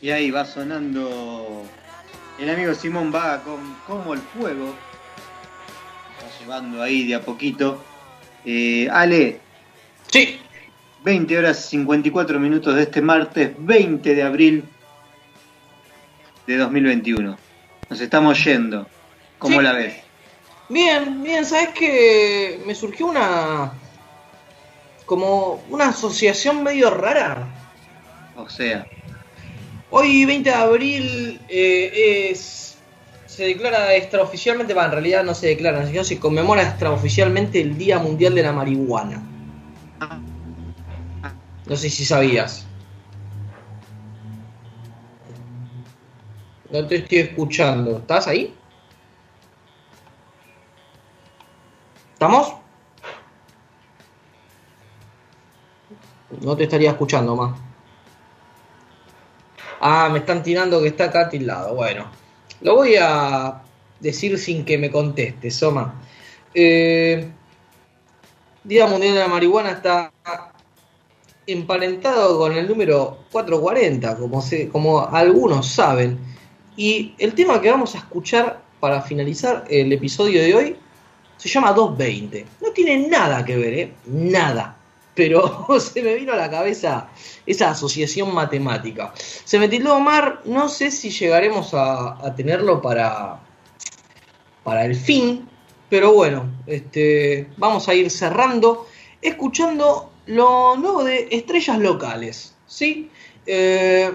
Y 0.00 0.10
ahí 0.10 0.30
va 0.30 0.44
sonando 0.44 1.64
el 2.38 2.50
amigo 2.50 2.72
Simón 2.74 3.12
va 3.12 3.42
con 3.42 3.74
Como 3.86 4.14
el 4.14 4.20
Fuego. 4.20 4.66
Va 6.22 6.38
llevando 6.40 6.82
ahí 6.82 7.06
de 7.06 7.16
a 7.16 7.20
poquito. 7.20 7.82
Eh, 8.44 8.88
Ale, 8.90 9.40
Sí, 10.10 10.40
20 11.04 11.36
horas 11.38 11.58
54 11.66 12.38
minutos 12.40 12.74
de 12.74 12.82
este 12.82 13.02
martes 13.02 13.50
20 13.58 14.14
de 14.14 14.22
abril 14.22 14.64
de 16.46 16.56
2021. 16.56 17.36
Nos 17.90 18.00
estamos 18.00 18.42
yendo. 18.44 18.86
¿Cómo 19.38 19.58
Sí. 19.58 19.62
la 19.64 19.72
ves? 19.72 19.96
bien, 20.68 21.22
bien, 21.22 21.44
¿sabes 21.44 21.70
que 21.70 22.60
Me 22.66 22.74
surgió 22.74 23.06
una. 23.06 23.72
como 25.06 25.62
una 25.70 25.88
asociación 25.88 26.62
medio 26.62 26.90
rara. 26.90 27.46
O 28.36 28.48
sea, 28.48 28.86
Hoy, 29.90 30.24
20 30.24 30.50
de 30.50 30.56
abril, 30.56 31.40
eh, 31.48 32.30
es. 32.30 32.76
Se 33.26 33.44
declara 33.44 33.94
extraoficialmente, 33.94 34.74
va, 34.74 34.86
en 34.86 34.92
realidad 34.92 35.22
no 35.24 35.34
se 35.34 35.46
declara, 35.46 35.86
sino 35.86 36.02
se 36.02 36.18
conmemora 36.18 36.62
extraoficialmente 36.62 37.60
el 37.60 37.78
Día 37.78 37.98
Mundial 37.98 38.34
de 38.34 38.42
la 38.42 38.52
Marihuana. 38.52 39.22
No 41.66 41.76
sé 41.76 41.88
si 41.88 42.04
sabías. 42.04 42.66
No 46.70 46.86
te 46.86 46.96
estoy 46.96 47.18
escuchando. 47.18 47.98
¿Estás 47.98 48.26
ahí? 48.26 48.54
¿Estamos? 52.14 52.54
No 56.42 56.56
te 56.56 56.64
estaría 56.64 56.90
escuchando 56.90 57.36
más. 57.36 57.67
Ah, 59.80 60.08
me 60.10 60.20
están 60.20 60.42
tirando 60.42 60.80
que 60.80 60.88
está 60.88 61.04
acá 61.04 61.28
tildado. 61.28 61.74
Bueno, 61.74 62.10
lo 62.60 62.74
voy 62.76 62.96
a 63.00 63.62
decir 64.00 64.38
sin 64.38 64.64
que 64.64 64.78
me 64.78 64.90
conteste, 64.90 65.50
Soma. 65.50 65.94
Eh, 66.54 67.28
Día 68.64 68.86
Mundial 68.86 69.14
de 69.14 69.20
la 69.20 69.28
Marihuana 69.28 69.70
está 69.70 70.12
emparentado 71.46 72.38
con 72.38 72.52
el 72.52 72.68
número 72.68 73.18
440, 73.32 74.16
como, 74.16 74.42
se, 74.42 74.68
como 74.68 75.06
algunos 75.08 75.68
saben. 75.68 76.18
Y 76.76 77.14
el 77.18 77.34
tema 77.34 77.60
que 77.60 77.70
vamos 77.70 77.94
a 77.94 77.98
escuchar 77.98 78.60
para 78.80 79.02
finalizar 79.02 79.64
el 79.68 79.92
episodio 79.92 80.42
de 80.42 80.54
hoy 80.54 80.76
se 81.36 81.48
llama 81.48 81.72
220. 81.72 82.46
No 82.60 82.70
tiene 82.72 83.08
nada 83.08 83.44
que 83.44 83.56
ver, 83.56 83.74
¿eh? 83.74 83.92
Nada. 84.06 84.77
Pero 85.18 85.66
se 85.80 86.00
me 86.00 86.14
vino 86.14 86.32
a 86.32 86.36
la 86.36 86.48
cabeza 86.48 87.08
esa 87.44 87.70
asociación 87.70 88.32
matemática. 88.32 89.12
Se 89.16 89.58
me 89.58 89.68
tildó 89.68 89.96
Omar, 89.96 90.42
no 90.44 90.68
sé 90.68 90.92
si 90.92 91.10
llegaremos 91.10 91.70
a, 91.74 92.32
tenerlo 92.36 92.80
para, 92.80 93.40
para 94.62 94.84
el 94.84 94.94
fin, 94.94 95.48
pero 95.90 96.12
bueno, 96.12 96.48
este, 96.68 97.48
vamos 97.56 97.88
a 97.88 97.94
ir 97.94 98.12
cerrando, 98.12 98.86
escuchando 99.20 100.12
lo 100.26 100.76
nuevo 100.76 101.02
de 101.02 101.26
estrellas 101.32 101.80
locales, 101.80 102.54
¿sí? 102.68 103.10
Eh, 103.44 104.12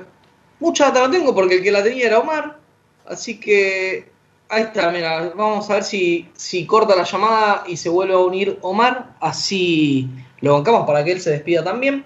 mucha 0.62 0.86
data 0.86 1.02
no 1.02 1.12
tengo 1.12 1.36
porque 1.36 1.56
el 1.56 1.64
que 1.64 1.72
la 1.72 1.84
tenía 1.84 2.08
era 2.08 2.20
Omar, 2.20 2.60
así 3.06 3.42
que 3.42 4.10
ahí 4.48 4.64
está, 4.64 4.90
mira, 4.90 5.34
vamos 5.36 5.70
a 5.70 5.74
ver 5.74 5.84
si, 5.84 6.30
si 6.34 6.66
corta 6.66 6.96
la 6.96 7.04
llamada 7.04 7.66
y 7.68 7.76
se 7.76 7.90
vuelve 7.90 8.14
a 8.14 8.20
unir 8.20 8.58
Omar, 8.62 9.18
así 9.20 10.10
lo 10.44 10.54
bancamos 10.56 10.86
para 10.86 11.06
que 11.06 11.14
él 11.14 11.22
se 11.22 11.32
despida 11.32 11.64
también. 11.64 12.04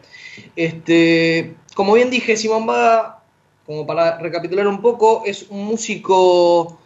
Este, 0.55 1.55
como 1.73 1.93
bien 1.93 2.11
dije, 2.11 2.37
Simón 2.37 2.67
Bada, 2.67 3.23
como 3.65 3.87
para 3.87 4.19
recapitular 4.19 4.67
un 4.67 4.79
poco, 4.79 5.23
es 5.25 5.47
un 5.49 5.65
músico 5.65 6.77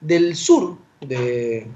del 0.00 0.34
sur 0.34 0.78
de, 1.02 1.66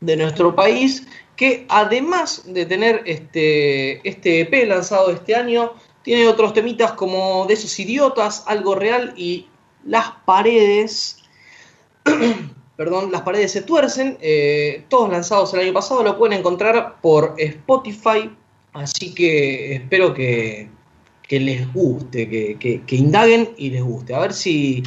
de 0.00 0.16
nuestro 0.18 0.54
país 0.54 1.06
que 1.36 1.64
además 1.70 2.42
de 2.46 2.66
tener 2.66 3.02
este, 3.06 4.06
este 4.06 4.40
EP 4.40 4.68
lanzado 4.68 5.10
este 5.10 5.34
año, 5.34 5.72
tiene 6.02 6.28
otros 6.28 6.52
temitas 6.52 6.92
como 6.92 7.46
De 7.46 7.54
esos 7.54 7.78
idiotas, 7.80 8.44
Algo 8.46 8.74
Real 8.74 9.14
y 9.16 9.48
Las 9.84 10.12
Paredes. 10.26 11.22
Perdón, 12.76 13.10
Las 13.10 13.22
Paredes 13.22 13.52
se 13.52 13.62
tuercen, 13.62 14.18
eh, 14.20 14.84
todos 14.90 15.08
lanzados 15.08 15.54
el 15.54 15.60
año 15.60 15.72
pasado, 15.72 16.02
lo 16.02 16.18
pueden 16.18 16.38
encontrar 16.38 17.00
por 17.00 17.34
Spotify, 17.38 18.30
así 18.76 19.14
que 19.14 19.74
espero 19.76 20.12
que, 20.14 20.68
que 21.22 21.40
les 21.40 21.72
guste, 21.72 22.28
que, 22.28 22.56
que- 22.58 22.82
que 22.82 22.96
indaguen 22.96 23.50
y 23.56 23.70
les 23.70 23.82
guste. 23.82 24.14
A 24.14 24.20
ver 24.20 24.32
si, 24.32 24.82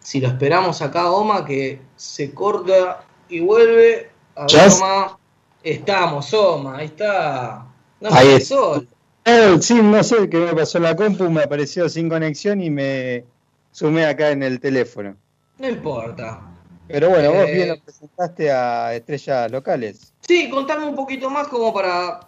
si 0.00 0.20
lo 0.20 0.28
esperamos 0.28 0.82
acá, 0.82 1.10
Oma, 1.10 1.44
que 1.44 1.80
se 1.96 2.32
corta 2.32 3.04
y 3.28 3.40
vuelve. 3.40 4.10
A 4.36 4.46
ver. 4.46 4.72
Oma. 4.72 5.18
Estamos, 5.62 6.32
Oma, 6.34 6.78
ahí 6.78 6.86
está. 6.86 7.66
No 8.00 8.08
Ahí 8.12 8.28
me 8.28 8.34
es. 8.36 8.48
sol. 8.48 8.88
Eh, 9.24 9.56
sí, 9.60 9.74
no 9.80 10.02
sé 10.02 10.28
qué 10.28 10.38
me 10.38 10.52
pasó 10.54 10.78
en 10.78 10.84
la 10.84 10.96
compu, 10.96 11.30
me 11.30 11.42
apareció 11.44 11.88
sin 11.88 12.08
conexión 12.08 12.60
y 12.60 12.68
me 12.70 13.24
sumé 13.70 14.04
acá 14.04 14.30
en 14.30 14.42
el 14.42 14.58
teléfono. 14.58 15.14
No 15.58 15.68
importa. 15.68 16.40
Pero 16.88 17.10
bueno, 17.10 17.30
vos 17.32 17.46
Eh. 17.48 17.54
bien 17.54 17.68
nos 17.68 17.78
presentaste 17.78 18.50
a 18.50 18.92
estrellas 18.94 19.50
locales. 19.52 20.12
Sí, 20.26 20.50
contame 20.50 20.84
un 20.86 20.96
poquito 20.96 21.30
más 21.30 21.46
como 21.46 21.72
para 21.72 22.18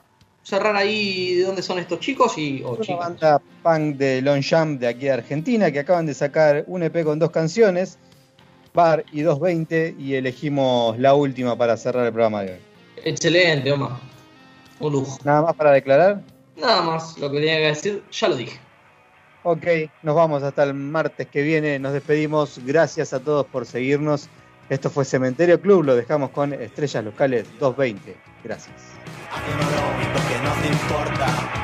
cerrar 0.44 0.76
ahí 0.76 1.34
de 1.34 1.44
dónde 1.44 1.62
son 1.62 1.80
estos 1.80 1.98
chicos 1.98 2.38
y. 2.38 2.62
o 2.62 2.74
Una 2.74 2.80
chicas. 2.82 2.98
banda 2.98 3.42
punk 3.62 3.96
de 3.96 4.22
Longchamp 4.22 4.78
de 4.80 4.86
aquí 4.86 5.06
de 5.06 5.12
Argentina 5.12 5.72
que 5.72 5.80
acaban 5.80 6.06
de 6.06 6.14
sacar 6.14 6.64
un 6.68 6.84
EP 6.84 7.02
con 7.02 7.18
dos 7.18 7.30
canciones, 7.30 7.98
Bar 8.72 9.04
y 9.10 9.22
220, 9.22 9.96
y 9.98 10.14
elegimos 10.14 10.98
la 10.98 11.14
última 11.14 11.56
para 11.56 11.76
cerrar 11.76 12.06
el 12.06 12.12
programa 12.12 12.42
de 12.42 12.52
hoy. 12.52 12.58
Excelente, 13.04 13.72
Oma. 13.72 14.00
Un 14.80 14.92
lujo. 14.92 15.18
Nada 15.24 15.42
más 15.42 15.54
para 15.54 15.72
declarar. 15.72 16.22
Nada 16.56 16.82
más 16.82 17.18
lo 17.18 17.30
que 17.30 17.38
tenía 17.38 17.56
que 17.56 17.66
decir, 17.66 18.02
ya 18.12 18.28
lo 18.28 18.36
dije. 18.36 18.58
Ok, 19.44 19.66
nos 20.02 20.14
vamos 20.14 20.42
hasta 20.42 20.62
el 20.62 20.74
martes 20.74 21.26
que 21.28 21.42
viene. 21.42 21.78
Nos 21.78 21.92
despedimos. 21.92 22.60
Gracias 22.64 23.12
a 23.12 23.20
todos 23.20 23.46
por 23.46 23.66
seguirnos. 23.66 24.28
Esto 24.70 24.88
fue 24.88 25.04
Cementerio 25.04 25.60
Club. 25.60 25.84
Lo 25.84 25.94
dejamos 25.96 26.30
con 26.30 26.52
Estrellas 26.54 27.04
Locales 27.04 27.44
220. 27.60 28.16
Gracias. 28.42 28.74
Importa 30.64 31.63